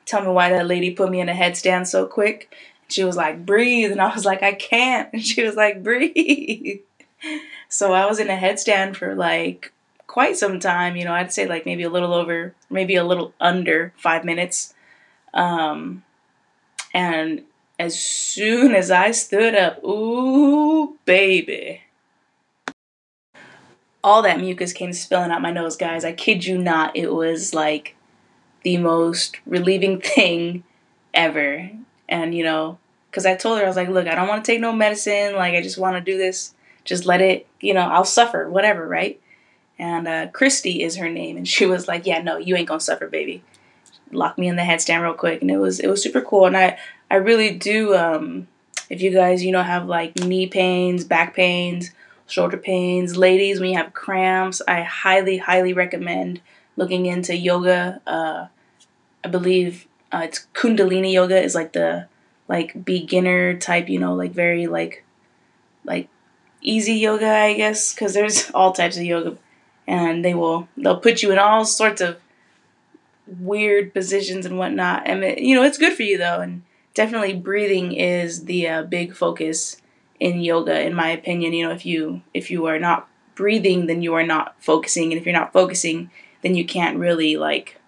Tell 0.06 0.22
me 0.22 0.28
why 0.28 0.50
that 0.50 0.66
lady 0.66 0.92
put 0.92 1.10
me 1.10 1.20
in 1.20 1.28
a 1.28 1.34
headstand 1.34 1.88
so 1.88 2.06
quick. 2.06 2.54
She 2.88 3.02
was 3.02 3.16
like, 3.16 3.44
breathe. 3.44 3.90
And 3.90 4.00
I 4.00 4.14
was 4.14 4.24
like, 4.24 4.42
I 4.42 4.52
can't. 4.52 5.12
And 5.12 5.22
she 5.24 5.42
was 5.42 5.56
like, 5.56 5.82
breathe. 5.82 6.80
So 7.68 7.92
I 7.92 8.06
was 8.06 8.18
in 8.18 8.30
a 8.30 8.36
headstand 8.36 8.96
for 8.96 9.14
like 9.14 9.72
quite 10.06 10.36
some 10.36 10.60
time. 10.60 10.96
You 10.96 11.04
know, 11.04 11.12
I'd 11.12 11.32
say 11.32 11.46
like 11.46 11.66
maybe 11.66 11.82
a 11.82 11.90
little 11.90 12.14
over, 12.14 12.54
maybe 12.70 12.96
a 12.96 13.04
little 13.04 13.34
under 13.40 13.92
five 13.96 14.24
minutes. 14.24 14.74
Um, 15.34 16.04
and 16.94 17.42
as 17.78 17.98
soon 17.98 18.74
as 18.74 18.90
I 18.90 19.10
stood 19.10 19.54
up, 19.54 19.82
ooh, 19.84 20.96
baby. 21.04 21.82
All 24.02 24.22
that 24.22 24.40
mucus 24.40 24.72
came 24.72 24.92
spilling 24.92 25.30
out 25.30 25.42
my 25.42 25.50
nose, 25.50 25.76
guys. 25.76 26.04
I 26.04 26.12
kid 26.12 26.44
you 26.44 26.56
not. 26.58 26.96
It 26.96 27.12
was 27.12 27.52
like 27.52 27.96
the 28.62 28.78
most 28.78 29.36
relieving 29.44 30.00
thing 30.14 30.64
ever. 31.12 31.70
And, 32.08 32.34
you 32.34 32.44
know, 32.44 32.78
because 33.10 33.26
I 33.26 33.34
told 33.34 33.58
her, 33.58 33.64
I 33.64 33.68
was 33.68 33.76
like, 33.76 33.88
look, 33.88 34.06
I 34.06 34.14
don't 34.14 34.28
want 34.28 34.44
to 34.44 34.52
take 34.52 34.60
no 34.60 34.72
medicine. 34.72 35.34
Like, 35.34 35.54
I 35.54 35.60
just 35.60 35.78
want 35.78 35.96
to 35.96 36.00
do 36.12 36.16
this. 36.16 36.54
Just 36.86 37.04
let 37.04 37.20
it, 37.20 37.46
you 37.60 37.74
know, 37.74 37.80
I'll 37.80 38.04
suffer, 38.04 38.48
whatever, 38.48 38.86
right? 38.86 39.20
And 39.78 40.08
uh, 40.08 40.28
Christy 40.28 40.82
is 40.82 40.96
her 40.96 41.08
name, 41.10 41.36
and 41.36 41.46
she 41.46 41.66
was 41.66 41.86
like, 41.86 42.06
"Yeah, 42.06 42.22
no, 42.22 42.38
you 42.38 42.56
ain't 42.56 42.68
gonna 42.68 42.80
suffer, 42.80 43.08
baby." 43.08 43.42
Lock 44.10 44.38
me 44.38 44.48
in 44.48 44.56
the 44.56 44.62
headstand 44.62 45.02
real 45.02 45.14
quick, 45.14 45.42
and 45.42 45.50
it 45.50 45.58
was 45.58 45.80
it 45.80 45.88
was 45.88 46.02
super 46.02 46.22
cool. 46.22 46.46
And 46.46 46.56
I 46.56 46.78
I 47.10 47.16
really 47.16 47.54
do. 47.54 47.94
Um, 47.94 48.48
if 48.88 49.02
you 49.02 49.10
guys 49.12 49.44
you 49.44 49.52
know 49.52 49.62
have 49.62 49.86
like 49.86 50.16
knee 50.16 50.46
pains, 50.46 51.04
back 51.04 51.34
pains, 51.34 51.90
shoulder 52.26 52.56
pains, 52.56 53.16
ladies 53.16 53.60
when 53.60 53.70
you 53.70 53.76
have 53.76 53.92
cramps, 53.92 54.62
I 54.66 54.82
highly 54.82 55.38
highly 55.38 55.74
recommend 55.74 56.40
looking 56.76 57.06
into 57.06 57.36
yoga. 57.36 58.00
Uh, 58.06 58.46
I 59.24 59.28
believe 59.28 59.86
uh, 60.12 60.22
it's 60.24 60.46
Kundalini 60.54 61.12
yoga 61.12 61.42
is 61.42 61.54
like 61.54 61.72
the 61.72 62.06
like 62.48 62.84
beginner 62.84 63.58
type, 63.58 63.88
you 63.88 63.98
know, 63.98 64.14
like 64.14 64.32
very 64.32 64.66
like 64.66 65.04
like 65.84 66.08
easy 66.66 66.94
yoga, 66.94 67.30
I 67.30 67.54
guess, 67.54 67.94
because 67.94 68.12
there's 68.12 68.50
all 68.54 68.72
types 68.72 68.98
of 68.98 69.04
yoga 69.04 69.38
and 69.86 70.24
they 70.24 70.34
will 70.34 70.68
they'll 70.76 71.00
put 71.00 71.22
you 71.22 71.32
in 71.32 71.38
all 71.38 71.64
sorts 71.64 72.00
of 72.00 72.18
weird 73.26 73.92
positions 73.94 74.46
and 74.46 74.58
whatnot. 74.58 75.02
And 75.06 75.24
it, 75.24 75.38
you 75.38 75.54
know, 75.54 75.62
it's 75.62 75.78
good 75.78 75.94
for 75.94 76.02
you 76.02 76.18
though, 76.18 76.40
and 76.40 76.62
definitely 76.94 77.34
breathing 77.34 77.92
is 77.92 78.44
the 78.44 78.68
uh, 78.68 78.82
big 78.82 79.14
focus 79.14 79.80
in 80.18 80.40
yoga, 80.40 80.80
in 80.80 80.94
my 80.94 81.08
opinion. 81.08 81.52
You 81.52 81.68
know, 81.68 81.74
if 81.74 81.86
you 81.86 82.22
if 82.34 82.50
you 82.50 82.66
are 82.66 82.78
not 82.78 83.08
breathing, 83.34 83.86
then 83.86 84.02
you 84.02 84.14
are 84.14 84.26
not 84.26 84.56
focusing, 84.58 85.12
and 85.12 85.20
if 85.20 85.26
you're 85.26 85.32
not 85.32 85.52
focusing, 85.52 86.10
then 86.42 86.54
you 86.54 86.64
can't 86.64 86.98
really 86.98 87.36
like, 87.36 87.80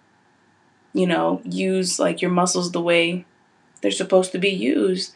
you 0.93 1.07
know, 1.07 1.41
use 1.43 1.99
like 1.99 2.21
your 2.21 2.31
muscles 2.31 2.71
the 2.71 2.81
way 2.81 3.25
they're 3.81 3.91
supposed 3.91 4.31
to 4.31 4.37
be 4.37 4.49
used. 4.49 5.15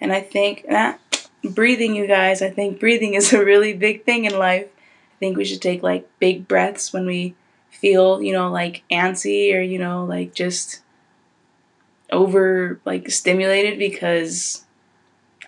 And 0.00 0.12
I 0.12 0.20
think 0.20 0.64
that 0.68 1.00
breathing, 1.42 1.94
you 1.94 2.06
guys, 2.06 2.42
I 2.42 2.50
think 2.50 2.80
breathing 2.80 3.14
is 3.20 3.32
a 3.32 3.44
really 3.44 3.72
big 3.72 4.04
thing 4.04 4.24
in 4.24 4.38
life 4.38 4.68
I 5.22 5.24
think 5.24 5.36
we 5.36 5.44
should 5.44 5.62
take 5.62 5.84
like 5.84 6.08
big 6.18 6.48
breaths 6.48 6.92
when 6.92 7.06
we 7.06 7.36
feel, 7.70 8.20
you 8.20 8.32
know, 8.32 8.50
like 8.50 8.82
antsy 8.90 9.54
or, 9.54 9.60
you 9.60 9.78
know, 9.78 10.04
like 10.04 10.34
just 10.34 10.82
over 12.10 12.80
like 12.84 13.08
stimulated 13.08 13.78
because 13.78 14.64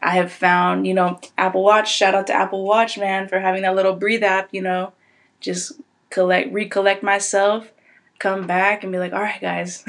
I 0.01 0.11
have 0.13 0.31
found, 0.31 0.87
you 0.87 0.95
know, 0.95 1.19
Apple 1.37 1.65
Watch, 1.65 1.93
shout 1.93 2.15
out 2.15 2.29
to 2.29 2.33
Apple 2.33 2.65
Watch, 2.65 2.99
man, 2.99 3.27
for 3.27 3.41
having 3.41 3.63
that 3.63 3.75
little 3.75 3.95
breathe 3.95 4.23
app, 4.23 4.49
you 4.53 4.63
know, 4.63 4.93
just 5.41 5.73
collect, 6.11 6.53
recollect 6.53 7.03
myself, 7.03 7.73
come 8.21 8.47
back 8.47 8.85
and 8.85 8.93
be 8.93 8.99
like, 8.99 9.13
all 9.13 9.23
right, 9.23 9.41
guys, 9.41 9.85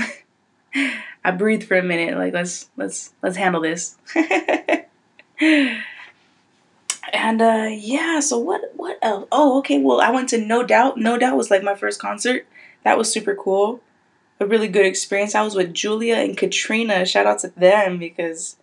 I 1.23 1.31
breathe 1.31 1.63
for 1.63 1.77
a 1.77 1.83
minute. 1.83 2.17
Like, 2.17 2.33
let's, 2.33 2.69
let's, 2.75 3.13
let's 3.21 3.37
handle 3.37 3.61
this. 3.61 3.97
and 7.13 7.41
uh 7.41 7.67
yeah 7.69 8.19
so 8.19 8.37
what 8.37 8.61
what 8.75 8.97
else 9.01 9.27
oh 9.31 9.59
okay 9.59 9.79
well 9.79 10.01
i 10.01 10.09
went 10.09 10.29
to 10.29 10.37
no 10.37 10.63
doubt. 10.63 10.97
No 10.97 11.17
doubt 11.17 11.37
was 11.37 11.51
like 11.51 11.63
my 11.63 11.75
first 11.75 11.99
concert. 11.99 12.45
That 12.83 12.97
was 12.97 13.11
super 13.11 13.35
cool. 13.35 13.81
A 14.39 14.45
really 14.45 14.67
good 14.67 14.85
experience. 14.85 15.33
I 15.33 15.43
was 15.43 15.55
with 15.55 15.73
julia 15.73 16.15
and 16.15 16.37
katrina. 16.37 17.05
Shout 17.05 17.25
out 17.25 17.39
to 17.39 17.49
them 17.49 17.97
because 17.97 18.57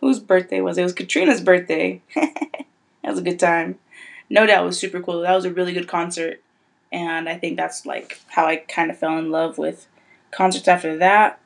whose 0.00 0.20
birthday 0.20 0.60
was 0.60 0.76
it? 0.76 0.82
It 0.82 0.84
was 0.84 0.92
katrina's 0.92 1.40
birthday. 1.40 2.02
That 3.02 3.10
was 3.10 3.18
a 3.18 3.22
good 3.22 3.38
time. 3.38 3.78
No 4.30 4.46
doubt 4.46 4.64
was 4.64 4.78
super 4.78 4.98
cool. 5.02 5.20
That 5.20 5.34
was 5.34 5.44
a 5.44 5.52
really 5.52 5.74
good 5.74 5.88
concert. 5.88 6.40
And 6.90 7.28
i 7.28 7.36
think 7.36 7.56
that's 7.56 7.84
like 7.84 8.20
how 8.28 8.46
i 8.46 8.56
kind 8.56 8.90
of 8.90 8.98
fell 8.98 9.18
in 9.18 9.30
love 9.30 9.58
with 9.58 9.86
concerts 10.30 10.68
after 10.68 10.96
that 10.98 11.40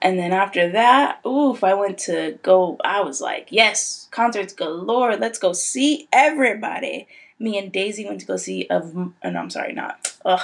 and 0.00 0.18
then 0.18 0.32
after 0.32 0.70
that, 0.70 1.24
oof, 1.26 1.64
I 1.64 1.74
went 1.74 1.98
to 1.98 2.38
go. 2.42 2.76
I 2.84 3.00
was 3.00 3.20
like, 3.20 3.48
yes, 3.50 4.08
concerts 4.10 4.52
galore. 4.52 5.16
Let's 5.16 5.38
go 5.38 5.52
see 5.52 6.08
everybody. 6.12 7.08
Me 7.38 7.58
and 7.58 7.72
Daisy 7.72 8.04
went 8.04 8.20
to 8.20 8.26
go 8.26 8.36
see 8.36 8.66
of. 8.68 8.96
Oh, 8.96 9.12
no, 9.24 9.38
I'm 9.38 9.50
sorry, 9.50 9.72
not. 9.72 10.16
Ugh. 10.24 10.40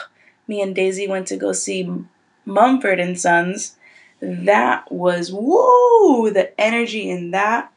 Me 0.46 0.60
and 0.60 0.74
Daisy 0.74 1.08
went 1.08 1.26
to 1.28 1.36
go 1.36 1.52
see 1.52 1.90
Mumford 2.44 3.00
and 3.00 3.18
Sons. 3.18 3.76
That 4.20 4.90
was 4.90 5.32
woo. 5.32 6.30
The 6.30 6.58
energy 6.60 7.08
in 7.08 7.30
that 7.30 7.72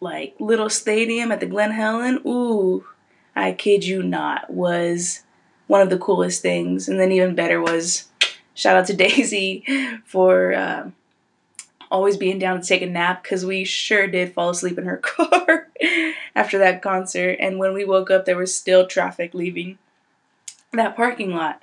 like 0.00 0.34
little 0.38 0.70
stadium 0.70 1.32
at 1.32 1.40
the 1.40 1.46
Glen 1.46 1.72
Helen. 1.72 2.20
Ooh, 2.26 2.86
I 3.34 3.52
kid 3.52 3.84
you 3.84 4.02
not, 4.02 4.50
was 4.50 5.22
one 5.66 5.80
of 5.80 5.90
the 5.90 5.98
coolest 5.98 6.42
things. 6.42 6.88
And 6.88 6.98
then 6.98 7.12
even 7.12 7.34
better 7.34 7.60
was 7.60 8.08
shout 8.58 8.76
out 8.76 8.86
to 8.86 8.92
Daisy 8.96 9.64
for 10.04 10.52
uh, 10.52 10.90
always 11.90 12.16
being 12.16 12.38
down 12.38 12.60
to 12.60 12.66
take 12.66 12.82
a 12.82 12.86
nap 12.86 13.22
because 13.22 13.46
we 13.46 13.64
sure 13.64 14.08
did 14.08 14.34
fall 14.34 14.50
asleep 14.50 14.76
in 14.76 14.84
her 14.84 14.96
car 15.02 15.68
after 16.34 16.58
that 16.58 16.82
concert. 16.82 17.36
And 17.40 17.58
when 17.58 17.72
we 17.72 17.84
woke 17.84 18.10
up, 18.10 18.24
there 18.24 18.36
was 18.36 18.54
still 18.54 18.86
traffic 18.86 19.32
leaving 19.32 19.78
that 20.72 20.96
parking 20.96 21.34
lot. 21.34 21.62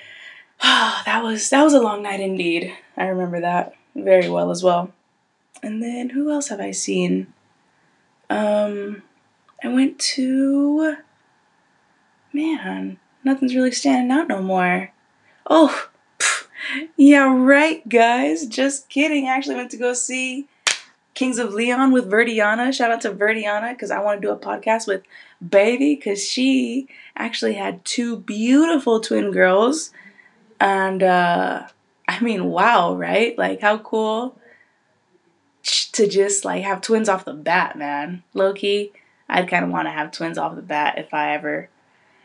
that 0.62 1.22
was 1.22 1.50
that 1.50 1.62
was 1.62 1.74
a 1.74 1.80
long 1.80 2.02
night 2.02 2.20
indeed. 2.20 2.72
I 2.96 3.06
remember 3.06 3.40
that 3.40 3.74
very 3.94 4.30
well 4.30 4.50
as 4.50 4.62
well. 4.62 4.92
And 5.62 5.82
then 5.82 6.10
who 6.10 6.30
else 6.30 6.48
have 6.48 6.60
I 6.60 6.70
seen? 6.70 7.32
Um, 8.30 9.02
I 9.62 9.68
went 9.68 9.98
to 9.98 10.96
man, 12.32 12.98
nothing's 13.24 13.56
really 13.56 13.72
standing 13.72 14.16
out 14.16 14.28
no 14.28 14.40
more. 14.40 14.92
Oh, 15.50 15.87
yeah, 16.96 17.34
right, 17.34 17.86
guys. 17.88 18.46
Just 18.46 18.88
kidding. 18.88 19.26
I 19.26 19.36
actually 19.36 19.56
went 19.56 19.70
to 19.72 19.76
go 19.76 19.92
see 19.94 20.46
Kings 21.14 21.38
of 21.38 21.52
Leon 21.52 21.92
with 21.92 22.10
Verdiana. 22.10 22.72
Shout 22.72 22.90
out 22.90 23.00
to 23.02 23.10
Verdiana 23.10 23.72
because 23.72 23.90
I 23.90 24.00
want 24.00 24.20
to 24.20 24.26
do 24.26 24.32
a 24.32 24.36
podcast 24.36 24.86
with 24.86 25.02
Baby 25.46 25.94
because 25.94 26.26
she 26.26 26.88
actually 27.16 27.54
had 27.54 27.84
two 27.84 28.16
beautiful 28.16 29.00
twin 29.00 29.30
girls. 29.30 29.90
And 30.60 31.02
uh, 31.02 31.66
I 32.08 32.20
mean, 32.20 32.44
wow, 32.46 32.94
right? 32.94 33.36
Like, 33.38 33.60
how 33.60 33.78
cool 33.78 34.38
to 35.92 36.06
just 36.06 36.44
like 36.44 36.62
have 36.62 36.80
twins 36.80 37.08
off 37.08 37.24
the 37.24 37.34
bat, 37.34 37.76
man. 37.76 38.22
Low 38.34 38.52
key, 38.52 38.92
I'd 39.28 39.48
kind 39.48 39.64
of 39.64 39.70
want 39.70 39.86
to 39.86 39.92
have 39.92 40.12
twins 40.12 40.38
off 40.38 40.56
the 40.56 40.62
bat 40.62 40.98
if 40.98 41.12
I 41.12 41.34
ever 41.34 41.68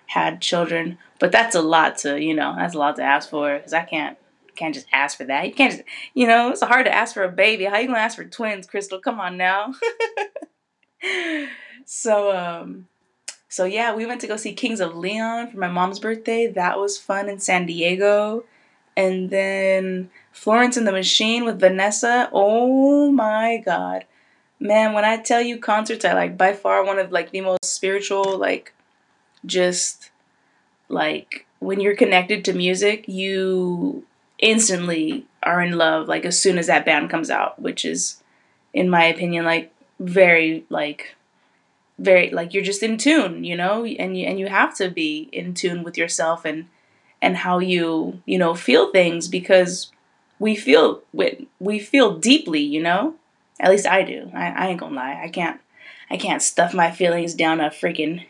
had 0.08 0.42
children. 0.42 0.98
But 1.20 1.32
that's 1.32 1.56
a 1.56 1.62
lot 1.62 1.98
to, 2.00 2.22
you 2.22 2.34
know, 2.34 2.56
that's 2.56 2.76
a 2.76 2.80
lot 2.80 2.96
to 2.98 3.04
ask 3.04 3.30
for 3.30 3.58
because 3.58 3.74
I 3.74 3.84
can't 3.84 4.18
can't 4.56 4.74
just 4.74 4.88
ask 4.92 5.18
for 5.18 5.26
that. 5.26 5.48
You 5.48 5.54
can't 5.54 5.74
just, 5.74 5.84
you 6.14 6.28
know, 6.28 6.52
it's 6.52 6.62
hard 6.62 6.86
to 6.86 6.94
ask 6.94 7.14
for 7.14 7.24
a 7.24 7.32
baby. 7.32 7.66
How 7.66 7.78
you 7.78 7.88
gonna 7.88 8.00
ask 8.00 8.18
for 8.18 8.26
twins, 8.26 8.68
Crystal? 8.68 9.00
Come 9.00 9.20
on 9.20 9.38
now. 9.38 9.74
so 11.86 12.36
um 12.36 12.88
so 13.50 13.66
yeah, 13.66 13.94
we 13.94 14.06
went 14.06 14.22
to 14.22 14.28
go 14.28 14.38
see 14.38 14.54
Kings 14.54 14.80
of 14.80 14.96
Leon 14.96 15.52
for 15.52 15.58
my 15.58 15.68
mom's 15.68 16.00
birthday. 16.00 16.48
That 16.48 16.80
was 16.80 16.98
fun 16.98 17.30
in 17.30 17.40
San 17.40 17.66
Diego. 17.66 18.46
And 18.96 19.30
then 19.30 20.10
Florence 20.32 20.78
and 20.78 20.88
the 20.88 20.92
Machine 20.92 21.46
with 21.46 21.60
Vanessa. 21.60 22.30
Oh 22.34 23.12
my 23.12 23.62
god. 23.64 24.06
Man, 24.60 24.94
when 24.94 25.06
I 25.06 25.18
tell 25.18 25.42
you 25.42 25.60
concerts 25.60 26.06
I 26.06 26.14
like 26.14 26.38
by 26.38 26.54
far 26.54 26.84
one 26.84 27.00
of 27.00 27.12
like 27.12 27.32
the 27.32 27.42
most 27.42 27.66
spiritual 27.66 28.38
like 28.38 28.74
just 29.46 30.12
like 30.90 31.46
when 31.60 31.80
you're 31.80 31.96
connected 31.96 32.44
to 32.46 32.54
music, 32.54 33.08
you 33.08 34.06
instantly 34.40 35.26
are 35.42 35.62
in 35.62 35.78
love 35.78 36.08
like 36.08 36.26
as 36.26 36.40
soon 36.40 36.58
as 36.58 36.68
that 36.68 36.86
band 36.86 37.10
comes 37.10 37.30
out, 37.30 37.62
which 37.62 37.86
is 37.86 38.22
in 38.74 38.90
my 38.90 39.04
opinion 39.06 39.46
like 39.46 39.72
very 40.00 40.66
like 40.70 41.16
very 42.00 42.30
like 42.32 42.54
you're 42.54 42.64
just 42.64 42.84
in 42.84 42.98
tune, 42.98 43.44
you 43.44 43.56
know, 43.56 43.86
and 43.86 44.18
you 44.18 44.26
and 44.26 44.40
you 44.40 44.48
have 44.48 44.76
to 44.78 44.90
be 44.90 45.30
in 45.32 45.54
tune 45.54 45.84
with 45.84 45.98
yourself 45.98 46.46
and 46.46 46.68
and 47.22 47.38
how 47.38 47.60
you 47.60 48.22
you 48.26 48.38
know 48.38 48.54
feel 48.54 48.92
things 48.92 49.28
because 49.28 49.92
we 50.40 50.56
feel 50.56 51.02
we, 51.14 51.48
we 51.60 51.80
feel 51.80 52.18
deeply, 52.18 52.62
you 52.62 52.82
know. 52.82 53.16
At 53.60 53.72
least 53.72 53.88
I 53.88 54.04
do. 54.04 54.30
I, 54.34 54.48
I 54.48 54.68
ain't 54.68 54.80
gonna 54.80 54.96
lie. 54.96 55.22
I 55.24 55.30
can't 55.30 55.62
I 56.10 56.18
can't 56.18 56.42
stuff 56.42 56.74
my 56.74 56.92
feelings 56.92 57.34
down 57.34 57.62
a 57.62 57.70
freaking 57.70 58.26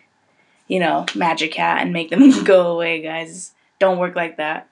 you 0.67 0.79
know 0.79 1.05
magic 1.15 1.53
hat 1.55 1.81
and 1.81 1.93
make 1.93 2.09
them 2.09 2.43
go 2.45 2.67
away, 2.71 3.01
guys. 3.01 3.53
Don't 3.79 3.97
work 3.97 4.15
like 4.15 4.37
that. 4.37 4.67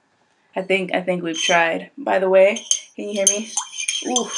I 0.54 0.62
think 0.62 0.94
I 0.94 1.00
think 1.00 1.22
we've 1.22 1.38
tried. 1.38 1.90
By 1.96 2.18
the 2.18 2.28
way, 2.28 2.64
can 2.94 3.08
you 3.08 3.12
hear 3.12 3.26
me? 3.28 3.50
Ooh, 4.08 4.28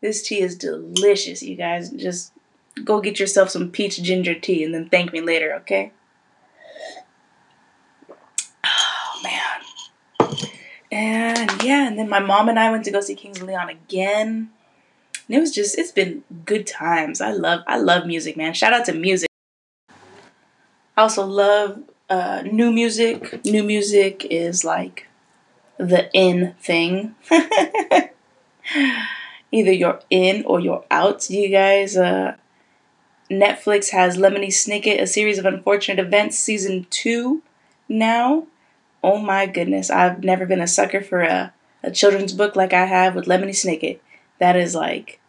this 0.00 0.22
tea 0.26 0.40
is 0.40 0.56
delicious, 0.56 1.42
you 1.42 1.56
guys. 1.56 1.90
Just 1.90 2.32
go 2.82 3.00
get 3.00 3.20
yourself 3.20 3.50
some 3.50 3.70
peach 3.70 4.02
ginger 4.02 4.34
tea 4.34 4.64
and 4.64 4.74
then 4.74 4.88
thank 4.88 5.12
me 5.12 5.20
later, 5.20 5.54
okay? 5.54 5.92
Oh 8.64 9.20
man. 9.22 10.38
And 10.92 11.62
yeah, 11.62 11.88
and 11.88 11.98
then 11.98 12.08
my 12.08 12.20
mom 12.20 12.48
and 12.48 12.58
I 12.58 12.70
went 12.70 12.84
to 12.84 12.90
go 12.90 13.00
see 13.00 13.14
Kings 13.14 13.40
of 13.40 13.48
Leon 13.48 13.70
again. 13.70 14.50
And 15.26 15.36
it 15.36 15.40
was 15.40 15.54
just 15.54 15.78
it's 15.78 15.92
been 15.92 16.24
good 16.44 16.66
times. 16.66 17.20
I 17.20 17.32
love 17.32 17.62
I 17.66 17.78
love 17.78 18.06
music, 18.06 18.36
man. 18.36 18.52
Shout 18.52 18.72
out 18.74 18.84
to 18.86 18.92
music. 18.92 19.28
I 20.96 21.02
also 21.02 21.26
love 21.26 21.82
uh, 22.10 22.42
new 22.42 22.70
music. 22.70 23.44
New 23.44 23.64
music 23.64 24.26
is 24.30 24.64
like 24.64 25.08
the 25.78 26.10
in 26.12 26.54
thing. 26.60 27.14
Either 29.52 29.72
you're 29.72 30.00
in 30.10 30.44
or 30.46 30.60
you're 30.60 30.84
out. 30.90 31.28
You 31.30 31.48
guys 31.48 31.96
uh, 31.96 32.36
Netflix 33.30 33.90
has 33.90 34.16
Lemony 34.16 34.48
Snicket, 34.48 35.00
A 35.00 35.06
Series 35.06 35.38
of 35.38 35.46
Unfortunate 35.46 36.04
Events, 36.04 36.38
Season 36.38 36.86
2 36.90 37.42
now. 37.88 38.46
Oh 39.02 39.18
my 39.18 39.46
goodness, 39.46 39.90
I've 39.90 40.24
never 40.24 40.46
been 40.46 40.60
a 40.60 40.66
sucker 40.66 41.02
for 41.02 41.22
a, 41.22 41.52
a 41.82 41.90
children's 41.90 42.32
book 42.32 42.56
like 42.56 42.72
I 42.72 42.86
have 42.86 43.14
with 43.14 43.26
Lemony 43.26 43.50
Snicket. 43.50 43.98
That 44.38 44.56
is 44.56 44.74
like, 44.74 45.20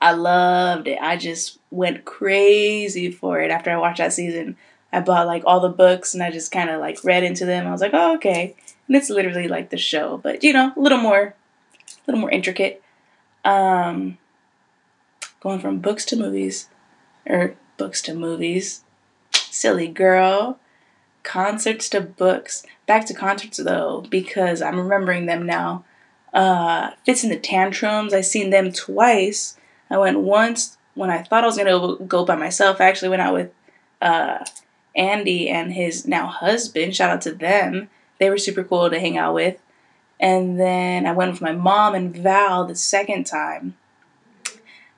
I 0.00 0.12
loved 0.12 0.88
it. 0.88 0.98
I 1.00 1.16
just 1.16 1.58
went 1.70 2.04
crazy 2.04 3.10
for 3.10 3.40
it 3.40 3.50
after 3.50 3.70
I 3.70 3.76
watched 3.76 3.98
that 3.98 4.12
season. 4.12 4.56
I 4.92 5.00
bought 5.00 5.26
like 5.26 5.42
all 5.46 5.60
the 5.60 5.68
books 5.68 6.14
and 6.14 6.22
I 6.22 6.30
just 6.30 6.52
kind 6.52 6.68
of 6.68 6.80
like 6.80 7.02
read 7.02 7.24
into 7.24 7.46
them. 7.46 7.66
I 7.66 7.70
was 7.70 7.80
like, 7.80 7.94
oh, 7.94 8.14
okay. 8.16 8.54
And 8.86 8.96
it's 8.96 9.08
literally 9.10 9.48
like 9.48 9.70
the 9.70 9.78
show, 9.78 10.18
but 10.18 10.44
you 10.44 10.52
know, 10.52 10.72
a 10.76 10.80
little 10.80 10.98
more, 10.98 11.34
a 11.88 12.00
little 12.06 12.20
more 12.20 12.30
intricate. 12.30 12.82
Um, 13.44 14.18
going 15.40 15.60
from 15.60 15.80
books 15.80 16.04
to 16.06 16.16
movies 16.16 16.68
or 17.26 17.54
books 17.76 18.02
to 18.02 18.14
movies. 18.14 18.84
Silly 19.32 19.88
girl. 19.88 20.58
Concerts 21.22 21.88
to 21.90 22.00
books. 22.00 22.64
Back 22.86 23.06
to 23.06 23.14
concerts 23.14 23.58
though, 23.58 24.04
because 24.10 24.60
I'm 24.60 24.78
remembering 24.78 25.26
them 25.26 25.46
now. 25.46 25.84
Uh, 26.34 26.90
Fitz 27.04 27.22
and 27.22 27.32
the 27.32 27.38
Tantrums. 27.38 28.12
I 28.12 28.20
seen 28.20 28.50
them 28.50 28.72
twice. 28.72 29.56
I 29.90 29.98
went 29.98 30.20
once 30.20 30.78
when 30.94 31.10
I 31.10 31.22
thought 31.22 31.44
I 31.44 31.46
was 31.46 31.56
gonna 31.56 31.96
go 32.04 32.24
by 32.24 32.36
myself. 32.36 32.80
I 32.80 32.86
actually 32.86 33.10
went 33.10 33.22
out 33.22 33.34
with 33.34 33.50
uh, 34.00 34.44
Andy 34.94 35.48
and 35.48 35.72
his 35.72 36.06
now 36.06 36.26
husband. 36.26 36.94
Shout 36.94 37.10
out 37.10 37.20
to 37.22 37.32
them. 37.32 37.88
They 38.18 38.30
were 38.30 38.38
super 38.38 38.64
cool 38.64 38.90
to 38.90 39.00
hang 39.00 39.16
out 39.16 39.34
with. 39.34 39.58
And 40.20 40.58
then 40.58 41.06
I 41.06 41.12
went 41.12 41.32
with 41.32 41.40
my 41.40 41.52
mom 41.52 41.94
and 41.94 42.14
Val 42.14 42.64
the 42.64 42.76
second 42.76 43.24
time. 43.24 43.76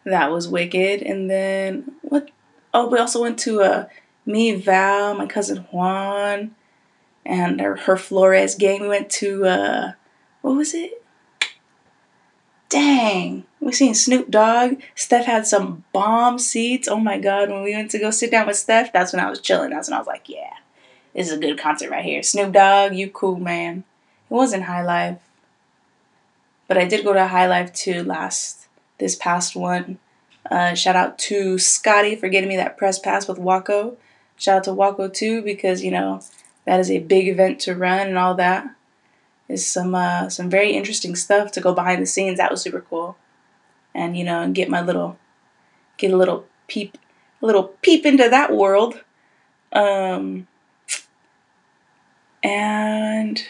That 0.05 0.31
was 0.31 0.49
wicked. 0.49 1.03
And 1.03 1.31
then 1.31 1.93
what? 2.03 2.31
Oh, 2.75 2.89
we 2.89 2.99
also 2.99 3.23
went 3.23 3.39
to 3.41 3.63
uh, 3.63 3.89
me, 4.27 4.55
Val, 4.55 5.15
my 5.15 5.27
cousin 5.27 5.59
Juan, 5.71 6.55
and 7.25 7.61
her, 7.61 7.77
her 7.77 7.97
Flores 7.97 8.57
gang. 8.57 8.83
We 8.83 8.89
went 8.89 9.09
to 9.11 9.47
uh, 9.47 9.93
what 10.43 10.57
was 10.57 10.75
it? 10.75 11.04
Dang, 12.75 13.45
we 13.61 13.71
seen 13.71 13.95
Snoop 13.95 14.33
Dogg. 14.33 14.81
Steph 14.97 15.27
had 15.27 15.47
some 15.47 15.85
bomb 15.93 16.41
seats. 16.41 16.89
Oh 16.89 16.99
my 16.99 17.21
god, 17.21 17.49
when 17.49 17.63
we 17.63 17.73
went 17.73 17.93
to 17.93 18.01
go 18.01 18.11
sit 18.11 18.33
down 18.33 18.49
with 18.49 18.57
Steph, 18.57 18.93
that's 18.93 19.13
when 19.13 19.25
I 19.25 19.31
was 19.31 19.41
chilling. 19.41 19.71
That's 19.71 19.89
when 19.89 19.95
I 19.95 20.01
was 20.01 20.09
like, 20.09 20.29
yeah, 20.29 20.55
this 21.15 21.29
is 21.29 21.35
a 21.35 21.41
good 21.41 21.57
concert 21.57 21.89
right 21.89 22.05
here. 22.05 22.21
Snoop 22.25 22.53
Dogg, 22.53 22.97
you 22.97 23.09
cool 23.11 23.39
man. 23.39 23.85
It 24.29 24.35
wasn't 24.35 24.65
High 24.65 24.83
Life, 24.83 25.21
but 26.67 26.77
I 26.77 26.85
did 26.85 27.05
go 27.05 27.13
to 27.13 27.29
High 27.29 27.47
Life 27.47 27.73
too 27.73 28.03
last 28.03 28.67
this 28.99 29.15
past 29.15 29.55
one. 29.55 30.01
Uh, 30.51 30.75
shout 30.75 30.97
out 30.97 31.17
to 31.21 31.61
Scotty 31.61 32.17
for 32.17 32.29
getting 32.29 32.49
me 32.49 32.57
that 32.57 32.77
press 32.77 32.99
pass 32.99 33.29
with 33.29 33.39
Waco. 33.39 33.97
Shout 34.37 34.57
out 34.57 34.65
to 34.65 34.75
Waco 34.75 35.07
too 35.07 35.43
because 35.43 35.85
you 35.85 35.93
know 35.93 36.23
that 36.65 36.81
is 36.81 36.91
a 36.91 36.99
big 36.99 37.29
event 37.29 37.61
to 37.61 37.77
run 37.77 38.09
and 38.09 38.19
all 38.19 38.35
that. 38.35 38.74
Is 39.49 39.67
some 39.67 39.95
uh, 39.95 40.31
some 40.31 40.49
very 40.49 40.73
interesting 40.73 41.15
stuff 41.15 41.53
to 41.53 41.61
go 41.61 41.75
behind 41.75 42.01
the 42.01 42.07
scenes. 42.07 42.39
That 42.39 42.51
was 42.51 42.63
super 42.63 42.81
cool, 42.81 43.17
and 43.95 44.17
you 44.17 44.25
know 44.25 44.41
and 44.41 44.55
get 44.55 44.71
my 44.71 44.81
little 44.81 45.19
get 45.99 46.13
a 46.13 46.17
little 46.17 46.47
peep 46.67 46.97
a 47.43 47.47
little 47.47 47.65
peep 47.83 48.07
into 48.07 48.29
that 48.29 48.55
world. 48.55 49.03
Um, 49.73 50.47
and 52.43 53.43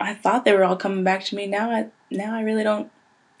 I 0.00 0.14
thought 0.14 0.44
they 0.44 0.52
were 0.52 0.64
all 0.64 0.76
coming 0.76 1.04
back 1.04 1.24
to 1.24 1.36
me. 1.36 1.46
Now 1.46 1.70
I 1.70 1.86
now 2.10 2.34
I 2.34 2.42
really 2.42 2.64
don't 2.64 2.90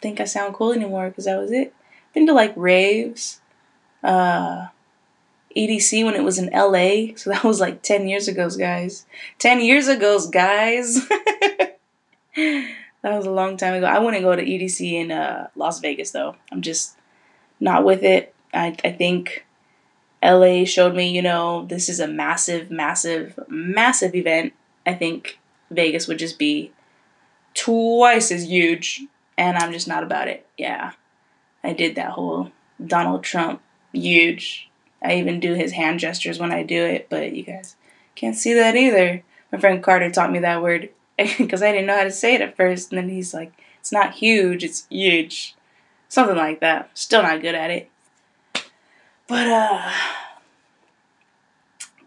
think 0.00 0.20
I 0.20 0.24
sound 0.24 0.54
cool 0.54 0.72
anymore 0.72 1.08
because 1.08 1.24
that 1.26 1.38
was 1.38 1.52
it. 1.52 1.74
Been 2.14 2.26
to 2.26 2.32
like 2.32 2.52
raves, 2.56 3.40
uh, 4.02 4.68
EDC 5.58 6.04
when 6.04 6.14
it 6.14 6.22
was 6.22 6.38
in 6.38 6.50
LA. 6.52 7.16
So 7.16 7.30
that 7.30 7.44
was 7.44 7.60
like 7.60 7.82
10 7.82 8.08
years 8.08 8.28
ago, 8.28 8.48
guys. 8.50 9.06
10 9.38 9.60
years 9.60 9.88
ago, 9.88 10.18
guys. 10.30 11.06
that 12.36 12.66
was 13.02 13.26
a 13.26 13.30
long 13.30 13.56
time 13.56 13.74
ago. 13.74 13.86
I 13.86 13.98
wouldn't 13.98 14.22
go 14.22 14.36
to 14.36 14.44
EDC 14.44 14.92
in 14.92 15.10
uh, 15.10 15.48
Las 15.56 15.80
Vegas 15.80 16.12
though. 16.12 16.36
I'm 16.52 16.62
just 16.62 16.96
not 17.58 17.84
with 17.84 18.02
it. 18.02 18.34
I, 18.54 18.76
I 18.84 18.92
think 18.92 19.44
LA 20.22 20.64
showed 20.64 20.94
me, 20.94 21.10
you 21.10 21.22
know, 21.22 21.66
this 21.66 21.88
is 21.88 22.00
a 22.00 22.08
massive, 22.08 22.70
massive, 22.70 23.38
massive 23.48 24.14
event. 24.14 24.52
I 24.86 24.94
think 24.94 25.38
Vegas 25.70 26.06
would 26.06 26.18
just 26.18 26.38
be 26.38 26.72
twice 27.54 28.30
as 28.30 28.48
huge 28.48 29.02
and 29.36 29.56
I'm 29.56 29.72
just 29.72 29.88
not 29.88 30.02
about 30.02 30.28
it. 30.28 30.46
Yeah. 30.56 30.92
I 31.64 31.72
did 31.72 31.96
that 31.96 32.12
whole 32.12 32.52
Donald 32.84 33.24
Trump 33.24 33.60
huge. 33.92 34.67
I 35.02 35.14
even 35.14 35.40
do 35.40 35.54
his 35.54 35.72
hand 35.72 36.00
gestures 36.00 36.38
when 36.38 36.52
I 36.52 36.62
do 36.62 36.84
it, 36.84 37.08
but 37.08 37.32
you 37.32 37.42
guys 37.42 37.76
can't 38.14 38.36
see 38.36 38.54
that 38.54 38.76
either. 38.76 39.22
My 39.52 39.58
friend 39.58 39.82
Carter 39.82 40.10
taught 40.10 40.32
me 40.32 40.40
that 40.40 40.62
word 40.62 40.90
because 41.16 41.62
I 41.62 41.72
didn't 41.72 41.86
know 41.86 41.96
how 41.96 42.04
to 42.04 42.10
say 42.10 42.34
it 42.34 42.40
at 42.40 42.56
first, 42.56 42.92
and 42.92 42.98
then 42.98 43.08
he's 43.08 43.32
like, 43.32 43.52
"It's 43.80 43.92
not 43.92 44.14
huge, 44.14 44.64
it's 44.64 44.86
huge," 44.90 45.54
something 46.08 46.36
like 46.36 46.60
that. 46.60 46.90
Still 46.94 47.22
not 47.22 47.42
good 47.42 47.54
at 47.54 47.70
it. 47.70 47.90
But 49.26 49.46
uh, 49.46 49.92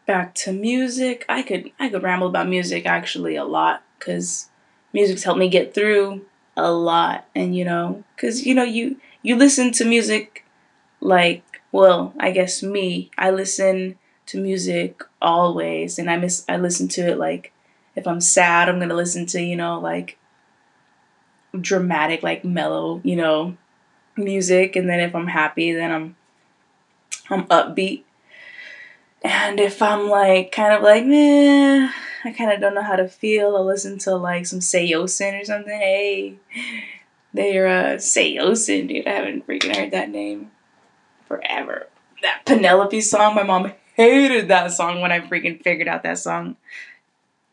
back 0.06 0.34
to 0.36 0.52
music. 0.52 1.26
I 1.30 1.42
could 1.42 1.72
I 1.80 1.90
could 1.90 2.04
ramble 2.04 2.28
about 2.28 2.50
music 2.50 2.86
actually 2.86 3.36
a 3.36 3.46
lot 3.46 3.84
because 3.98 4.50
music's 4.92 5.24
helped 5.24 5.40
me 5.40 5.48
get 5.48 5.74
through 5.74 6.26
a 6.58 6.72
lot 6.72 7.26
and 7.34 7.56
you 7.56 7.64
know 7.64 8.04
because 8.16 8.46
you 8.46 8.54
know 8.54 8.64
you 8.64 8.98
you 9.22 9.36
listen 9.38 9.72
to 9.72 9.86
music 9.86 10.46
like 11.00 11.61
well 11.72 12.14
i 12.20 12.32
guess 12.32 12.62
me 12.64 13.10
i 13.18 13.30
listen 13.30 13.98
to 14.26 14.40
music 14.40 15.04
always 15.22 15.98
and 15.98 16.10
i 16.10 16.18
miss 16.18 16.46
i 16.48 16.58
listen 16.58 16.88
to 16.88 17.02
it 17.02 17.18
like 17.18 17.52
if 17.96 18.08
i'm 18.08 18.22
sad 18.22 18.70
i'm 18.70 18.80
gonna 18.80 18.94
listen 18.94 19.26
to 19.26 19.42
you 19.42 19.56
know 19.56 19.80
like 19.80 20.18
dramatic 21.60 22.24
like 22.24 22.46
mellow 22.46 23.02
you 23.04 23.16
know 23.16 23.58
music, 24.18 24.76
and 24.76 24.90
then 24.90 25.00
if 25.00 25.16
I'm 25.16 25.28
happy, 25.28 25.72
then 25.74 25.92
I'm 25.92 26.16
I'm 27.30 27.46
upbeat. 27.48 28.04
And 29.24 29.60
if 29.60 29.82
I'm 29.82 30.10
like 30.10 30.52
kind 30.52 30.74
of 30.74 30.82
like 30.82 31.06
meh, 31.06 31.90
I 32.24 32.32
kind 32.32 32.52
of 32.52 32.60
don't 32.60 32.76
know 32.76 32.82
how 32.82 32.96
to 32.96 33.08
feel, 33.08 33.56
I'll 33.56 33.66
listen 33.66 33.98
to 34.00 34.16
like 34.16 34.46
some 34.46 34.60
Saosin 34.60 35.40
or 35.40 35.46
something. 35.46 35.78
Hey, 35.78 36.36
they're 37.34 37.68
uh, 37.68 37.96
Saosin, 37.98 38.88
dude. 38.88 39.08
I 39.08 39.12
haven't 39.12 39.48
freaking 39.48 39.76
heard 39.76 39.92
that 39.92 40.10
name 40.10 40.52
forever. 41.32 41.88
That 42.22 42.46
Penelope 42.46 43.02
song, 43.02 43.36
my 43.36 43.44
mom 43.44 43.72
hated 43.96 44.50
that 44.50 44.72
song 44.74 45.02
when 45.02 45.12
I 45.12 45.22
freaking 45.22 45.64
figured 45.64 45.88
out 45.88 46.04
that 46.04 46.20
song. 46.20 46.58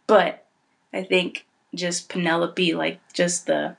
But 0.06 0.44
I 0.92 1.04
think 1.04 1.46
just 1.74 2.08
Penelope, 2.08 2.74
like 2.74 3.00
just 3.12 3.46
the 3.46 3.76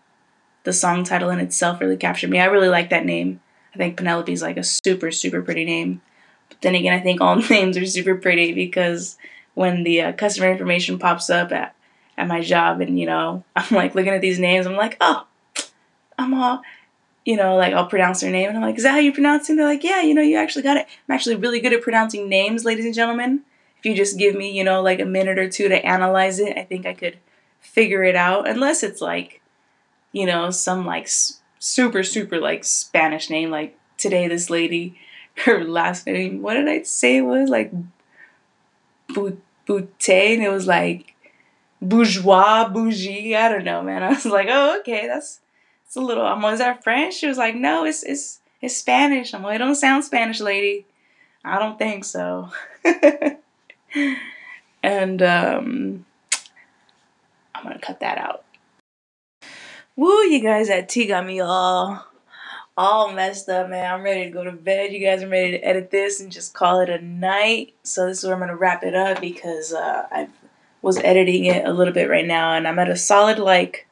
the 0.64 0.74
song 0.74 1.04
title 1.04 1.30
in 1.30 1.40
itself 1.40 1.80
really 1.82 1.98
captured 1.98 2.30
me. 2.30 2.40
I 2.40 2.46
really 2.46 2.70
like 2.70 2.90
that 2.90 3.06
name. 3.06 3.42
I 3.74 3.78
think 3.78 3.98
Penelope's 3.98 4.42
like 4.42 4.58
a 4.58 4.64
super, 4.64 5.12
super 5.12 5.42
pretty 5.42 5.66
name. 5.66 6.02
But 6.50 6.62
then 6.62 6.76
again, 6.76 6.94
I 6.94 7.02
think 7.02 7.22
all 7.22 7.36
names 7.50 7.78
are 7.78 7.86
super 7.86 8.16
pretty 8.16 8.54
because 8.54 9.18
when 9.54 9.84
the 9.84 10.02
uh, 10.02 10.14
customer 10.14 10.52
information 10.52 11.00
pops 11.00 11.30
up 11.30 11.52
at, 11.52 11.76
at 12.18 12.28
my 12.28 12.42
job 12.42 12.82
and, 12.82 13.00
you 13.00 13.06
know, 13.06 13.44
I'm 13.56 13.76
like 13.76 13.96
looking 13.96 14.14
at 14.14 14.22
these 14.22 14.40
names, 14.40 14.68
I'm 14.68 14.76
like, 14.76 14.98
oh, 15.02 15.26
I'm 16.18 16.34
all, 16.34 16.62
you 17.30 17.38
know, 17.38 17.56
like 17.56 17.74
I'll 17.76 17.86
pronounce 17.86 18.22
their 18.22 18.32
name 18.32 18.50
and 18.50 18.58
I'm 18.58 18.64
like, 18.64 18.76
is 18.78 18.82
that 18.82 18.94
how 18.94 18.98
you 18.98 19.14
pronounce 19.14 19.48
it? 19.52 19.56
They're 19.56 19.68
like, 19.68 19.84
yeah, 19.84 20.02
you 20.02 20.16
know, 20.16 20.22
you 20.24 20.36
actually 20.36 20.64
got 20.64 20.78
it. 20.78 20.88
I'm 21.08 21.14
actually 21.14 21.36
really 21.36 21.60
good 21.60 21.74
at 21.74 21.84
pronouncing 21.84 22.28
names, 22.28 22.66
ladies 22.66 22.86
and 22.86 22.94
gentlemen. 22.96 23.42
If 23.78 23.86
you 23.86 23.96
just 23.96 24.18
give 24.18 24.34
me, 24.34 24.52
you 24.52 24.64
know, 24.64 24.82
like 24.82 25.00
a 25.00 25.06
minute 25.06 25.38
or 25.38 25.48
two 25.48 25.70
to 25.70 25.86
analyze 25.86 26.40
it, 26.40 26.58
I 26.58 26.64
think 26.64 26.88
I 26.88 26.96
could 26.96 27.20
figure 27.60 28.04
it 28.04 28.16
out. 28.16 28.50
Unless 28.50 28.82
it's 28.82 29.00
like, 29.00 29.44
you 30.12 30.26
know, 30.26 30.50
some 30.50 30.88
like 30.88 31.08
super, 31.60 32.02
super 32.02 32.40
like 32.40 32.64
Spanish 32.64 33.30
name. 33.30 33.52
Like 33.52 33.78
today, 33.96 34.28
this 34.28 34.50
lady, 34.50 35.00
her 35.46 35.64
last 35.64 36.08
name, 36.08 36.42
what 36.42 36.56
did 36.56 36.68
I 36.68 36.82
say 36.82 37.18
it 37.18 37.22
was? 37.22 37.48
Like 37.48 37.72
Boutte, 39.10 40.34
and 40.34 40.44
it 40.44 40.50
was 40.52 40.66
like 40.66 41.14
bourgeois, 41.80 42.68
bougie. 42.68 43.36
I 43.36 43.50
don't 43.50 43.66
know, 43.66 43.84
man. 43.84 44.02
I 44.10 44.10
was 44.10 44.26
like, 44.26 44.48
oh, 44.50 44.80
okay, 44.80 45.06
that's 45.06 45.42
it's 45.90 45.96
a 45.96 46.02
little. 46.02 46.24
I'm 46.24 46.40
like, 46.44 46.54
is 46.54 46.60
that 46.60 46.84
French? 46.84 47.16
She 47.16 47.26
was 47.26 47.40
like, 47.40 47.56
no, 47.56 47.84
it's 47.84 48.04
it's 48.04 48.42
it's 48.62 48.78
Spanish. 48.78 49.34
I'm 49.34 49.42
like, 49.42 49.56
it 49.56 49.58
don't 49.58 49.74
sound 49.74 50.04
Spanish, 50.04 50.40
lady. 50.40 50.86
I 51.44 51.58
don't 51.58 51.80
think 51.80 52.06
so. 52.06 52.52
and 54.84 55.22
um, 55.24 56.06
I'm 57.56 57.64
gonna 57.64 57.80
cut 57.80 58.02
that 58.02 58.20
out. 58.20 58.44
Woo, 59.96 60.22
you 60.26 60.44
guys, 60.44 60.68
that 60.68 60.90
tea 60.90 61.08
got 61.08 61.26
me 61.26 61.40
all 61.40 62.06
all 62.78 63.12
messed 63.12 63.50
up, 63.50 63.68
man. 63.68 63.92
I'm 63.92 64.04
ready 64.04 64.26
to 64.26 64.30
go 64.30 64.44
to 64.44 64.52
bed. 64.52 64.94
You 64.94 65.04
guys 65.04 65.24
are 65.24 65.28
ready 65.28 65.54
to 65.54 65.66
edit 65.66 65.90
this 65.90 66.20
and 66.20 66.32
just 66.32 66.54
call 66.54 66.82
it 66.82 66.92
a 66.92 67.04
night. 67.04 67.74
So 67.82 68.06
this 68.06 68.20
is 68.20 68.26
where 68.26 68.36
I'm 68.36 68.40
gonna 68.40 68.56
wrap 68.56 68.84
it 68.84 68.94
up 68.94 69.22
because 69.22 69.74
uh, 69.74 70.06
I 70.12 70.30
was 70.84 71.00
editing 71.00 71.46
it 71.46 71.68
a 71.68 71.74
little 71.74 71.96
bit 71.96 72.12
right 72.12 72.28
now, 72.28 72.54
and 72.54 72.68
I'm 72.68 72.78
at 72.78 72.90
a 72.90 72.96
solid 72.96 73.40
like 73.40 73.88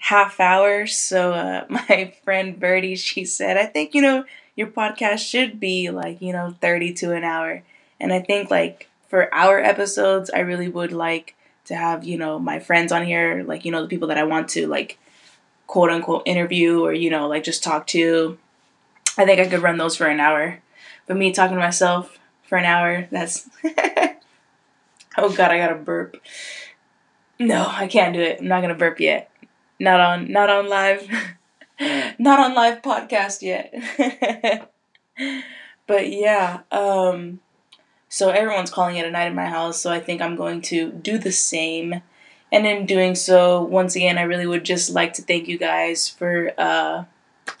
half 0.00 0.40
hour. 0.40 0.86
So 0.86 1.32
uh, 1.32 1.64
my 1.70 2.12
friend 2.24 2.58
Birdie, 2.58 2.96
she 2.96 3.24
said, 3.24 3.56
I 3.56 3.66
think 3.66 3.94
you 3.94 4.02
know 4.02 4.24
your 4.56 4.66
podcast 4.68 5.18
should 5.18 5.60
be 5.60 5.90
like 5.90 6.20
you 6.20 6.32
know 6.32 6.54
30 6.60 6.92
to 6.94 7.12
an 7.14 7.24
hour, 7.24 7.62
and 8.00 8.12
I 8.12 8.20
think 8.20 8.50
like 8.50 8.88
for 9.08 9.32
our 9.34 9.58
episodes, 9.60 10.30
I 10.30 10.40
really 10.40 10.68
would 10.68 10.92
like 10.92 11.34
to 11.66 11.74
have 11.74 12.04
you 12.04 12.18
know 12.18 12.38
my 12.38 12.58
friends 12.58 12.92
on 12.92 13.04
here, 13.04 13.44
like 13.46 13.64
you 13.64 13.72
know 13.72 13.82
the 13.82 13.88
people 13.88 14.08
that 14.08 14.18
I 14.18 14.24
want 14.24 14.48
to 14.50 14.66
like 14.66 14.98
quote 15.70 15.90
unquote 15.90 16.24
interview 16.26 16.84
or, 16.84 16.92
you 16.92 17.10
know, 17.10 17.28
like 17.28 17.44
just 17.44 17.62
talk 17.62 17.86
to. 17.86 18.36
I 19.16 19.24
think 19.24 19.38
I 19.38 19.46
could 19.46 19.62
run 19.62 19.78
those 19.78 19.96
for 19.96 20.06
an 20.06 20.18
hour. 20.18 20.58
But 21.06 21.16
me 21.16 21.32
talking 21.32 21.56
to 21.56 21.62
myself 21.62 22.18
for 22.42 22.58
an 22.58 22.64
hour, 22.64 23.06
that's. 23.12 23.48
oh 25.16 25.32
god, 25.32 25.52
I 25.52 25.58
gotta 25.58 25.76
burp. 25.76 26.16
No, 27.38 27.68
I 27.68 27.86
can't 27.86 28.14
do 28.14 28.20
it. 28.20 28.40
I'm 28.40 28.48
not 28.48 28.62
gonna 28.62 28.74
burp 28.74 28.98
yet. 28.98 29.29
Not 29.80 30.00
on 30.00 30.30
not 30.30 30.50
on 30.50 30.68
live 30.68 31.08
not 32.18 32.38
on 32.38 32.54
live 32.54 32.82
podcast 32.82 33.42
yet. 33.42 33.74
but 35.86 36.10
yeah, 36.10 36.60
um 36.70 37.40
so 38.08 38.30
everyone's 38.30 38.70
calling 38.70 38.96
it 38.96 39.06
a 39.06 39.10
night 39.10 39.28
in 39.28 39.34
my 39.34 39.46
house, 39.46 39.80
so 39.80 39.92
I 39.92 40.00
think 40.00 40.20
I'm 40.20 40.36
going 40.36 40.62
to 40.62 40.92
do 40.92 41.18
the 41.18 41.32
same. 41.32 42.02
And 42.52 42.66
in 42.66 42.86
doing 42.86 43.14
so, 43.14 43.62
once 43.62 43.96
again, 43.96 44.18
I 44.18 44.22
really 44.22 44.46
would 44.46 44.64
just 44.64 44.90
like 44.90 45.12
to 45.14 45.22
thank 45.22 45.48
you 45.48 45.58
guys 45.58 46.08
for 46.08 46.52
uh, 46.58 47.04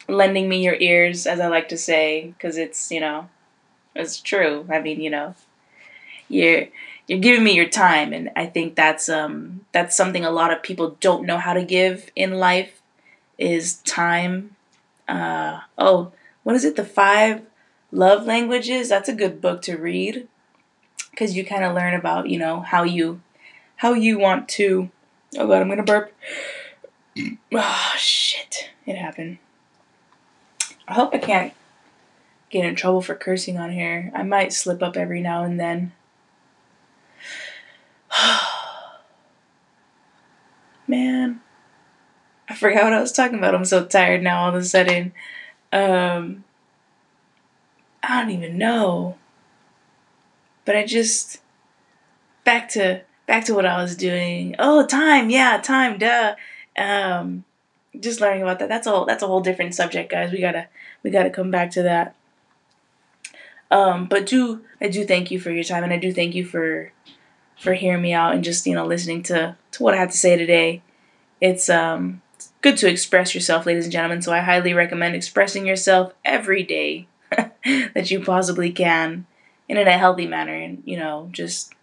lending 0.08 0.48
me 0.48 0.64
your 0.64 0.76
ears, 0.80 1.26
as 1.26 1.40
I 1.40 1.48
like 1.48 1.68
to 1.70 1.78
say, 1.78 2.34
because 2.36 2.56
it's, 2.56 2.90
you 2.90 3.00
know, 3.00 3.28
it's 3.94 4.20
true. 4.20 4.66
I 4.70 4.80
mean, 4.80 5.00
you 5.00 5.10
know, 5.10 5.34
you're 6.28 6.68
you're 7.10 7.18
giving 7.18 7.42
me 7.42 7.56
your 7.56 7.68
time, 7.68 8.12
and 8.12 8.30
I 8.36 8.46
think 8.46 8.76
that's 8.76 9.08
um 9.08 9.66
that's 9.72 9.96
something 9.96 10.24
a 10.24 10.30
lot 10.30 10.52
of 10.52 10.62
people 10.62 10.96
don't 11.00 11.26
know 11.26 11.38
how 11.38 11.54
to 11.54 11.64
give 11.64 12.08
in 12.14 12.38
life 12.38 12.80
is 13.36 13.78
time. 13.78 14.54
Uh, 15.08 15.58
oh, 15.76 16.12
what 16.44 16.54
is 16.54 16.64
it? 16.64 16.76
The 16.76 16.84
five 16.84 17.42
love 17.90 18.26
languages. 18.26 18.88
That's 18.88 19.08
a 19.08 19.12
good 19.12 19.40
book 19.40 19.60
to 19.62 19.76
read 19.76 20.28
because 21.10 21.36
you 21.36 21.44
kind 21.44 21.64
of 21.64 21.74
learn 21.74 21.94
about 21.94 22.28
you 22.28 22.38
know 22.38 22.60
how 22.60 22.84
you 22.84 23.20
how 23.74 23.92
you 23.92 24.16
want 24.16 24.48
to. 24.50 24.88
Oh 25.36 25.48
god, 25.48 25.62
I'm 25.62 25.68
gonna 25.68 25.82
burp. 25.82 26.14
Oh 27.52 27.92
shit, 27.96 28.70
it 28.86 28.94
happened. 28.94 29.38
I 30.86 30.94
hope 30.94 31.12
I 31.12 31.18
can't 31.18 31.54
get 32.50 32.64
in 32.64 32.76
trouble 32.76 33.02
for 33.02 33.16
cursing 33.16 33.58
on 33.58 33.72
here. 33.72 34.12
I 34.14 34.22
might 34.22 34.52
slip 34.52 34.80
up 34.80 34.96
every 34.96 35.20
now 35.20 35.42
and 35.42 35.58
then. 35.58 35.90
Man, 40.86 41.40
I 42.48 42.54
forgot 42.54 42.84
what 42.84 42.92
I 42.92 43.00
was 43.00 43.12
talking 43.12 43.38
about. 43.38 43.54
I'm 43.54 43.64
so 43.64 43.84
tired 43.84 44.22
now 44.22 44.44
all 44.44 44.48
of 44.50 44.54
a 44.56 44.64
sudden. 44.64 45.12
Um, 45.72 46.44
I 48.02 48.20
don't 48.20 48.30
even 48.30 48.58
know. 48.58 49.16
But 50.64 50.76
I 50.76 50.84
just 50.84 51.40
back 52.44 52.68
to 52.70 53.02
back 53.26 53.44
to 53.44 53.54
what 53.54 53.66
I 53.66 53.80
was 53.82 53.96
doing. 53.96 54.56
Oh, 54.58 54.84
time, 54.86 55.30
yeah, 55.30 55.58
time, 55.58 55.98
duh. 55.98 56.34
Um, 56.76 57.44
just 57.98 58.20
learning 58.20 58.42
about 58.42 58.58
that. 58.58 58.68
That's 58.68 58.86
all. 58.86 59.04
That's 59.04 59.22
a 59.22 59.26
whole 59.26 59.40
different 59.40 59.74
subject, 59.74 60.10
guys. 60.10 60.32
We 60.32 60.40
gotta 60.40 60.68
we 61.02 61.10
gotta 61.10 61.30
come 61.30 61.50
back 61.50 61.70
to 61.72 61.82
that. 61.82 62.14
Um, 63.70 64.06
but 64.06 64.26
do 64.26 64.64
I 64.80 64.88
do 64.88 65.04
thank 65.04 65.30
you 65.30 65.38
for 65.38 65.50
your 65.50 65.64
time, 65.64 65.84
and 65.84 65.92
I 65.92 65.96
do 65.96 66.12
thank 66.12 66.34
you 66.34 66.44
for 66.44 66.92
for 67.60 67.74
hearing 67.74 68.02
me 68.02 68.12
out 68.12 68.34
and 68.34 68.42
just 68.42 68.66
you 68.66 68.74
know 68.74 68.86
listening 68.86 69.22
to 69.24 69.56
to 69.72 69.82
what 69.82 69.94
I 69.94 69.98
have 69.98 70.10
to 70.10 70.16
say 70.16 70.36
today. 70.36 70.82
It's 71.40 71.68
um 71.68 72.22
good 72.62 72.76
to 72.78 72.88
express 72.88 73.34
yourself, 73.34 73.66
ladies 73.66 73.84
and 73.84 73.92
gentlemen. 73.92 74.22
So 74.22 74.32
I 74.32 74.40
highly 74.40 74.74
recommend 74.74 75.14
expressing 75.14 75.66
yourself 75.66 76.14
every 76.24 76.62
day 76.62 77.06
that 77.30 78.10
you 78.10 78.20
possibly 78.20 78.72
can, 78.72 79.26
and 79.68 79.78
in 79.78 79.86
a 79.86 79.98
healthy 79.98 80.26
manner, 80.26 80.54
and 80.54 80.82
you 80.84 80.98
know 80.98 81.28
just 81.32 81.74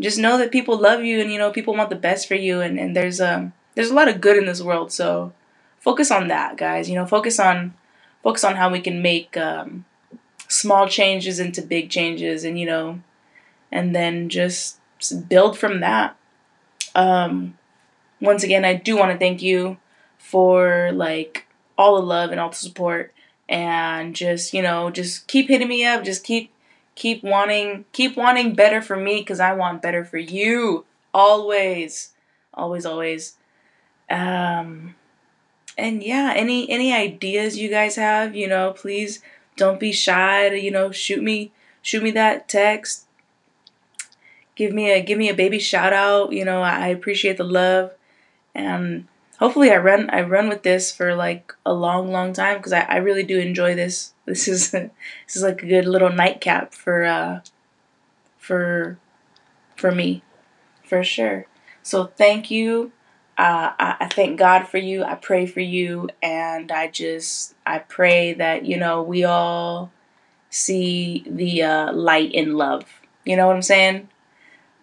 just 0.00 0.18
know 0.18 0.38
that 0.38 0.52
people 0.52 0.78
love 0.78 1.02
you 1.02 1.20
and 1.20 1.32
you 1.32 1.38
know 1.38 1.50
people 1.50 1.74
want 1.74 1.90
the 1.90 1.96
best 1.96 2.28
for 2.28 2.34
you 2.34 2.60
and, 2.60 2.78
and 2.78 2.94
there's 2.94 3.20
um 3.20 3.52
there's 3.74 3.90
a 3.90 3.94
lot 3.94 4.08
of 4.08 4.20
good 4.20 4.36
in 4.36 4.46
this 4.46 4.62
world 4.62 4.92
so 4.92 5.32
focus 5.80 6.10
on 6.10 6.28
that 6.28 6.56
guys 6.56 6.88
you 6.88 6.94
know 6.94 7.06
focus 7.06 7.40
on 7.40 7.74
focus 8.22 8.44
on 8.44 8.56
how 8.56 8.70
we 8.70 8.80
can 8.80 9.02
make 9.02 9.36
um, 9.36 9.84
small 10.48 10.88
changes 10.88 11.40
into 11.40 11.62
big 11.62 11.90
changes 11.90 12.44
and 12.44 12.58
you 12.58 12.66
know 12.66 13.00
and 13.70 13.94
then 13.94 14.28
just 14.28 14.78
build 15.28 15.58
from 15.58 15.80
that. 15.80 16.16
Um 16.94 17.58
once 18.20 18.42
again 18.42 18.64
i 18.64 18.74
do 18.74 18.96
want 18.96 19.12
to 19.12 19.18
thank 19.18 19.42
you 19.42 19.76
for 20.18 20.90
like 20.92 21.46
all 21.76 21.96
the 21.96 22.06
love 22.06 22.30
and 22.30 22.40
all 22.40 22.48
the 22.50 22.56
support 22.56 23.14
and 23.48 24.14
just 24.16 24.52
you 24.52 24.62
know 24.62 24.90
just 24.90 25.26
keep 25.28 25.48
hitting 25.48 25.68
me 25.68 25.84
up 25.84 26.04
just 26.04 26.24
keep 26.24 26.52
keep 26.94 27.22
wanting 27.22 27.84
keep 27.92 28.16
wanting 28.16 28.54
better 28.54 28.82
for 28.82 28.96
me 28.96 29.20
because 29.20 29.38
I 29.40 29.52
want 29.54 29.80
better 29.82 30.04
for 30.04 30.18
you. 30.18 30.84
Always 31.14 32.10
always 32.52 32.84
always. 32.84 33.36
Um 34.10 34.96
and 35.78 36.02
yeah 36.02 36.32
any 36.34 36.68
any 36.68 36.92
ideas 36.92 37.56
you 37.56 37.68
guys 37.70 37.96
have 37.96 38.34
you 38.34 38.48
know 38.48 38.72
please 38.72 39.22
don't 39.56 39.78
be 39.78 39.92
shy 39.92 40.48
to 40.48 40.60
you 40.60 40.72
know 40.72 40.90
shoot 40.90 41.22
me 41.22 41.52
shoot 41.82 42.02
me 42.02 42.10
that 42.10 42.48
text 42.48 43.06
give 44.58 44.72
me 44.72 44.90
a 44.90 45.00
give 45.00 45.16
me 45.16 45.28
a 45.28 45.34
baby 45.34 45.60
shout 45.60 45.92
out 45.92 46.32
you 46.32 46.44
know 46.44 46.60
I 46.60 46.88
appreciate 46.88 47.36
the 47.36 47.44
love 47.44 47.94
and 48.56 49.06
hopefully 49.38 49.70
I 49.70 49.76
run 49.76 50.10
I 50.10 50.22
run 50.22 50.48
with 50.48 50.64
this 50.64 50.90
for 50.90 51.14
like 51.14 51.54
a 51.64 51.72
long 51.72 52.10
long 52.10 52.32
time 52.32 52.56
because 52.56 52.72
I, 52.72 52.80
I 52.80 52.96
really 52.96 53.22
do 53.22 53.38
enjoy 53.38 53.76
this 53.76 54.14
this 54.26 54.48
is 54.48 54.72
this 54.72 54.90
is 55.36 55.42
like 55.42 55.62
a 55.62 55.66
good 55.66 55.86
little 55.86 56.12
nightcap 56.12 56.74
for 56.74 57.04
uh 57.04 57.40
for 58.36 58.98
for 59.76 59.92
me 59.92 60.22
for 60.82 61.04
sure 61.04 61.46
so 61.84 62.06
thank 62.06 62.50
you 62.50 62.90
uh, 63.38 63.70
I, 63.78 64.08
thank 64.10 64.36
God 64.36 64.66
for 64.66 64.78
you. 64.78 65.04
I 65.04 65.14
pray 65.14 65.46
for 65.46 65.60
you, 65.60 66.08
and 66.20 66.72
I 66.72 66.88
just 66.88 67.54
I 67.64 67.78
pray 67.78 68.32
that 68.32 68.64
you 68.64 68.76
know 68.76 69.00
we 69.00 69.22
all 69.22 69.92
see 70.50 71.24
the 71.24 71.62
uh, 71.62 71.92
light 71.92 72.32
in 72.32 72.54
love. 72.54 72.82
You 73.24 73.36
know 73.36 73.46
what 73.46 73.54
I'm 73.54 73.62
saying? 73.62 74.08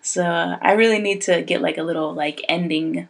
So 0.06 0.24
I 0.24 0.74
really 0.74 1.00
need 1.00 1.22
to 1.22 1.42
get 1.42 1.64
like 1.64 1.80
a 1.80 1.84
little 1.84 2.14
like 2.14 2.46
ending 2.48 3.08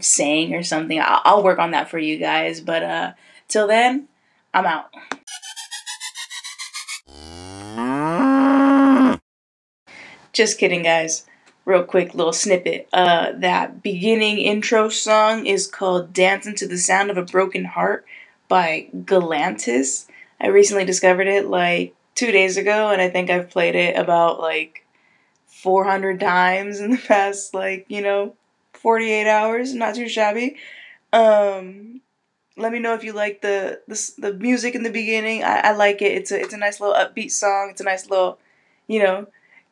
saying 0.00 0.54
or 0.54 0.64
something. 0.64 1.00
I'll, 1.00 1.20
I'll 1.24 1.44
work 1.44 1.60
on 1.60 1.70
that 1.70 1.88
for 1.88 2.00
you 2.00 2.18
guys. 2.18 2.60
But 2.60 2.82
uh, 2.82 3.12
till 3.46 3.68
then, 3.68 4.08
I'm 4.52 4.66
out. 4.66 4.90
Just 10.32 10.58
kidding, 10.58 10.82
guys. 10.82 11.26
Real 11.64 11.84
quick 11.84 12.12
little 12.12 12.32
snippet. 12.32 12.88
Uh, 12.92 13.30
that 13.36 13.80
beginning 13.80 14.38
intro 14.38 14.88
song 14.88 15.46
is 15.46 15.68
called 15.68 16.12
"Dancing 16.12 16.56
to 16.56 16.66
the 16.66 16.76
Sound 16.76 17.12
of 17.12 17.16
a 17.16 17.22
Broken 17.22 17.66
Heart" 17.66 18.04
by 18.48 18.88
Galantis. 18.92 20.06
I 20.40 20.48
recently 20.48 20.84
discovered 20.84 21.28
it 21.28 21.46
like 21.46 21.94
two 22.16 22.32
days 22.32 22.56
ago, 22.56 22.90
and 22.90 23.00
I 23.00 23.08
think 23.08 23.30
I've 23.30 23.48
played 23.48 23.76
it 23.76 23.96
about 23.96 24.40
like 24.40 24.85
400 25.66 26.20
times 26.20 26.78
in 26.78 26.92
the 26.92 26.96
past, 26.96 27.52
like, 27.52 27.86
you 27.88 28.00
know, 28.00 28.36
48 28.74 29.28
hours. 29.28 29.74
Not 29.74 29.96
too 29.96 30.08
shabby. 30.08 30.58
Um, 31.12 32.02
let 32.56 32.70
me 32.70 32.78
know 32.78 32.94
if 32.94 33.02
you 33.02 33.12
like 33.12 33.42
the 33.42 33.80
the, 33.88 34.12
the 34.18 34.32
music 34.34 34.76
in 34.76 34.84
the 34.84 34.90
beginning. 34.90 35.42
I, 35.42 35.58
I 35.58 35.72
like 35.72 36.02
it. 36.02 36.12
It's 36.12 36.30
a 36.30 36.40
it's 36.40 36.54
a 36.54 36.56
nice 36.56 36.78
little 36.80 36.94
upbeat 36.94 37.32
song. 37.32 37.70
It's 37.72 37.80
a 37.80 37.84
nice 37.84 38.08
little, 38.08 38.38
you 38.86 39.02
know, 39.02 39.26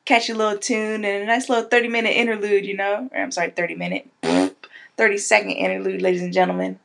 catchy 0.05 0.32
little 0.32 0.59
tune 0.59 1.05
and 1.05 1.22
a 1.22 1.26
nice 1.26 1.49
little 1.49 1.68
30 1.70 1.86
minute 1.86 2.11
interlude, 2.11 2.66
you 2.66 2.76
know? 2.76 3.09
Or 3.12 3.20
I'm 3.20 3.30
sorry, 3.30 3.51
30 3.51 3.76
minute, 3.76 4.11
30 4.97 5.18
second 5.18 5.53
interlude, 5.53 6.03
ladies 6.03 6.22
and 6.22 6.32
gentlemen. 6.32 6.80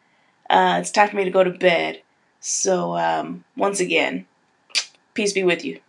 Uh, 0.52 0.78
it's 0.80 0.92
time 0.92 1.10
for 1.10 1.16
me 1.16 1.26
to 1.26 1.32
go 1.32 1.44
to 1.44 1.52
bed. 1.52 2.04
So, 2.42 2.96
um, 2.96 3.44
once 3.58 3.80
again, 3.80 4.28
peace 5.16 5.34
be 5.34 5.44
with 5.44 5.66
you. 5.66 5.80